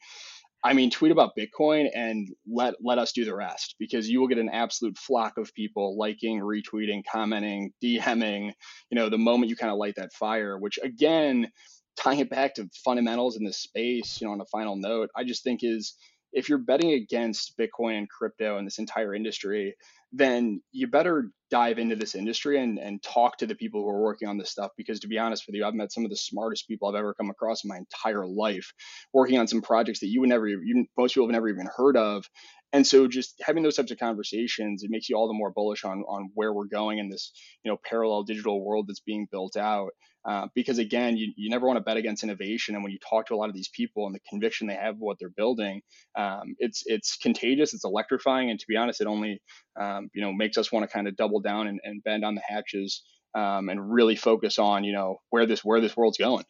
I 0.63 0.73
mean, 0.73 0.89
tweet 0.89 1.11
about 1.11 1.37
Bitcoin 1.37 1.87
and 1.93 2.27
let 2.51 2.75
let 2.83 2.97
us 2.97 3.11
do 3.11 3.23
the 3.23 3.35
rest 3.35 3.75
because 3.79 4.09
you 4.09 4.19
will 4.19 4.27
get 4.27 4.39
an 4.39 4.49
absolute 4.49 4.97
flock 4.97 5.37
of 5.37 5.53
people 5.53 5.97
liking, 5.97 6.39
retweeting, 6.39 7.03
commenting, 7.09 7.71
DMing. 7.81 8.51
You 8.89 8.95
know, 8.95 9.09
the 9.09 9.19
moment 9.19 9.49
you 9.49 9.55
kind 9.55 9.71
of 9.71 9.77
light 9.77 9.95
that 9.97 10.13
fire, 10.13 10.57
which 10.57 10.79
again, 10.81 11.51
tying 11.97 12.19
it 12.19 12.29
back 12.29 12.55
to 12.55 12.69
fundamentals 12.85 13.37
in 13.37 13.43
this 13.43 13.57
space, 13.57 14.19
you 14.21 14.27
know, 14.27 14.33
on 14.33 14.41
a 14.41 14.45
final 14.45 14.75
note, 14.75 15.09
I 15.15 15.23
just 15.23 15.43
think 15.43 15.61
is 15.63 15.95
if 16.33 16.49
you're 16.49 16.59
betting 16.59 16.91
against 16.91 17.57
Bitcoin 17.57 17.97
and 17.97 18.09
crypto 18.09 18.57
and 18.57 18.67
this 18.67 18.79
entire 18.79 19.15
industry, 19.15 19.75
then 20.11 20.61
you 20.71 20.87
better 20.87 21.31
dive 21.49 21.79
into 21.79 21.95
this 21.95 22.15
industry 22.15 22.61
and, 22.61 22.77
and 22.77 23.01
talk 23.01 23.37
to 23.37 23.45
the 23.45 23.55
people 23.55 23.81
who 23.81 23.89
are 23.89 24.01
working 24.01 24.27
on 24.27 24.37
this 24.37 24.51
stuff. 24.51 24.71
Because 24.77 24.99
to 24.99 25.07
be 25.07 25.17
honest 25.17 25.45
with 25.47 25.55
you, 25.55 25.65
I've 25.65 25.73
met 25.73 25.91
some 25.91 26.03
of 26.03 26.09
the 26.09 26.17
smartest 26.17 26.67
people 26.67 26.87
I've 26.87 26.95
ever 26.95 27.13
come 27.13 27.29
across 27.29 27.63
in 27.63 27.69
my 27.69 27.77
entire 27.77 28.25
life 28.25 28.71
working 29.13 29.39
on 29.39 29.47
some 29.47 29.61
projects 29.61 30.01
that 30.01 30.07
you 30.07 30.19
would 30.19 30.29
never, 30.29 30.47
you, 30.47 30.85
most 30.97 31.13
people 31.13 31.27
have 31.27 31.33
never 31.33 31.49
even 31.49 31.67
heard 31.75 31.97
of. 31.97 32.25
And 32.73 32.85
so 32.85 33.07
just 33.07 33.41
having 33.41 33.63
those 33.63 33.77
types 33.77 33.91
of 33.91 33.97
conversations, 33.97 34.83
it 34.83 34.91
makes 34.91 35.09
you 35.09 35.15
all 35.15 35.27
the 35.27 35.33
more 35.33 35.51
bullish 35.51 35.85
on, 35.85 36.03
on 36.07 36.31
where 36.33 36.53
we're 36.53 36.65
going 36.65 36.99
in 36.99 37.09
this, 37.09 37.31
you 37.63 37.71
know, 37.71 37.77
parallel 37.83 38.23
digital 38.23 38.63
world 38.63 38.87
that's 38.87 38.99
being 38.99 39.27
built 39.31 39.55
out. 39.55 39.91
Uh, 40.27 40.47
because 40.53 40.77
again, 40.77 41.15
you, 41.15 41.31
you 41.37 41.49
never 41.49 41.65
want 41.65 41.77
to 41.77 41.83
bet 41.83 41.95
against 41.95 42.23
innovation. 42.23 42.75
And 42.75 42.83
when 42.83 42.91
you 42.91 42.99
talk 43.09 43.27
to 43.27 43.33
a 43.33 43.37
lot 43.37 43.47
of 43.47 43.55
these 43.55 43.69
people 43.69 44.05
and 44.05 44.13
the 44.13 44.19
conviction 44.29 44.67
they 44.67 44.75
have 44.75 44.95
of 44.95 44.99
what 44.99 45.17
they're 45.19 45.29
building, 45.29 45.81
um, 46.17 46.55
it's 46.59 46.83
it's 46.85 47.15
contagious, 47.15 47.73
it's 47.73 47.85
electrifying, 47.85 48.49
and 48.49 48.59
to 48.59 48.65
be 48.67 48.75
honest, 48.75 48.99
it 48.99 49.07
only 49.07 49.41
um, 49.79 50.09
you 50.13 50.21
know 50.21 50.33
makes 50.33 50.57
us 50.57 50.69
want 50.69 50.83
to 50.83 50.93
kind 50.93 51.07
of 51.07 51.15
double 51.15 51.39
down 51.39 51.67
and, 51.67 51.79
and 51.81 52.03
bend 52.03 52.25
on 52.25 52.35
the 52.35 52.41
hatches 52.45 53.03
um, 53.35 53.69
and 53.69 53.91
really 53.91 54.17
focus 54.17 54.59
on 54.59 54.83
you 54.83 54.91
know 54.91 55.17
where 55.29 55.45
this 55.45 55.63
where 55.63 55.79
this 55.79 55.95
world's 55.95 56.17
going. 56.17 56.43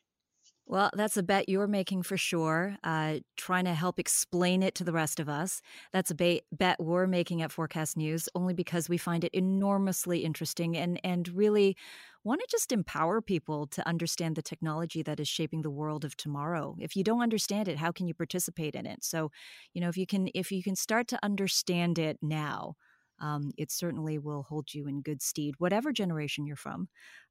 Well, 0.69 0.89
that's 0.93 1.15
a 1.15 1.23
bet 1.23 1.47
you're 1.47 1.65
making 1.67 2.03
for 2.03 2.17
sure. 2.17 2.75
Uh, 2.84 3.19
trying 3.38 3.63
to 3.65 3.73
help 3.73 3.99
explain 3.99 4.62
it 4.62 4.75
to 4.75 4.84
the 4.84 4.91
rest 4.91 5.17
of 5.17 5.30
us. 5.30 5.62
That's 5.93 6.12
a 6.12 6.15
ba- 6.15 6.41
bet 6.51 6.77
we're 6.82 7.08
making 7.08 7.41
at 7.41 7.51
Forkast 7.51 7.95
News, 7.95 8.27
only 8.36 8.53
because 8.53 8.89
we 8.89 8.97
find 8.97 9.23
it 9.23 9.34
enormously 9.34 10.25
interesting 10.25 10.75
and 10.75 10.99
and 11.06 11.30
really 11.30 11.77
want 12.25 12.41
to 12.41 12.47
just 12.51 12.73
empower 12.73 13.21
people 13.21 13.65
to 13.67 13.88
understand 13.88 14.36
the 14.36 14.41
technology 14.41 15.01
that 15.03 15.21
is 15.21 15.30
shaping 15.30 15.62
the 15.62 15.69
world 15.71 16.03
of 16.03 16.17
tomorrow. 16.17 16.75
If 16.80 16.97
you 16.97 17.03
don't 17.03 17.21
understand 17.21 17.69
it, 17.69 17.77
how 17.77 17.93
can 17.93 18.06
you 18.06 18.13
participate 18.13 18.75
in 18.75 18.86
it? 18.86 19.06
So, 19.06 19.32
you 19.73 19.80
know, 19.80 19.88
if 19.88 19.95
you 19.97 20.06
can 20.06 20.27
if 20.36 20.51
you 20.51 20.62
can 20.63 20.75
start 20.75 21.08
to 21.10 21.19
understand 21.23 21.97
it 21.97 22.17
now, 22.21 22.75
um, 23.19 23.51
it 23.58 23.71
certainly 23.71 24.17
will 24.17 24.43
hold 24.43 24.73
you 24.73 24.88
in 24.88 25.01
good 25.01 25.21
stead, 25.21 25.53
whatever 25.58 25.91
generation 25.91 26.45
you're 26.45 26.56
from. 26.56 26.88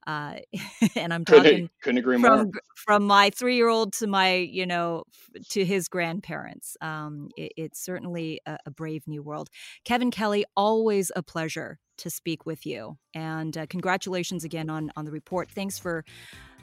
Uh, 0.06 0.36
and 0.96 1.12
I'm 1.12 1.24
talking 1.24 1.42
couldn't, 1.42 1.70
couldn't 1.82 1.98
agree 1.98 2.20
from, 2.20 2.36
more. 2.36 2.50
From 2.76 3.04
my 3.04 3.30
three 3.30 3.56
year 3.56 3.68
old 3.68 3.92
to 3.94 4.06
my, 4.06 4.34
you 4.34 4.66
know, 4.66 5.04
to 5.50 5.64
his 5.64 5.88
grandparents. 5.88 6.76
Um, 6.80 7.28
it, 7.36 7.52
it's 7.56 7.84
certainly 7.84 8.40
a, 8.46 8.58
a, 8.66 8.70
brave 8.70 9.02
new 9.06 9.22
world. 9.22 9.48
Kevin 9.84 10.10
Kelly, 10.10 10.44
always 10.56 11.10
a 11.16 11.22
pleasure 11.22 11.78
to 11.98 12.10
speak 12.10 12.46
with 12.46 12.66
you, 12.66 12.98
and 13.14 13.56
uh, 13.56 13.66
congratulations 13.66 14.44
again 14.44 14.68
on 14.70 14.92
on 14.96 15.04
the 15.04 15.12
report. 15.12 15.50
Thanks 15.50 15.78
for. 15.78 16.04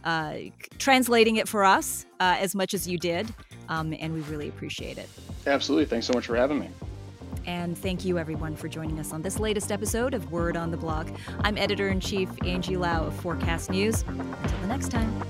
Uh, 0.05 0.49
translating 0.79 1.37
it 1.37 1.47
for 1.47 1.63
us 1.63 2.05
uh, 2.19 2.35
as 2.37 2.53
much 2.53 2.73
as 2.73 2.85
you 2.85 2.97
did, 2.97 3.33
um, 3.69 3.95
and 3.97 4.13
we 4.13 4.19
really 4.23 4.49
appreciate 4.49 4.97
it. 4.97 5.07
Absolutely. 5.47 5.85
Thanks 5.85 6.07
so 6.07 6.11
much 6.11 6.25
for 6.25 6.35
having 6.35 6.59
me. 6.59 6.67
And 7.45 7.77
thank 7.77 8.05
you, 8.05 8.17
everyone, 8.17 8.55
for 8.55 8.67
joining 8.67 8.99
us 8.99 9.11
on 9.11 9.21
this 9.21 9.39
latest 9.39 9.71
episode 9.71 10.13
of 10.13 10.31
Word 10.31 10.55
on 10.55 10.71
the 10.71 10.77
Block. 10.77 11.07
I'm 11.41 11.57
editor 11.57 11.89
in 11.89 11.99
chief 11.99 12.29
Angie 12.45 12.77
Lau 12.77 13.05
of 13.05 13.13
Forkast 13.13 13.69
News. 13.69 14.03
Until 14.07 14.59
the 14.59 14.67
next 14.67 14.89
time. 14.89 15.23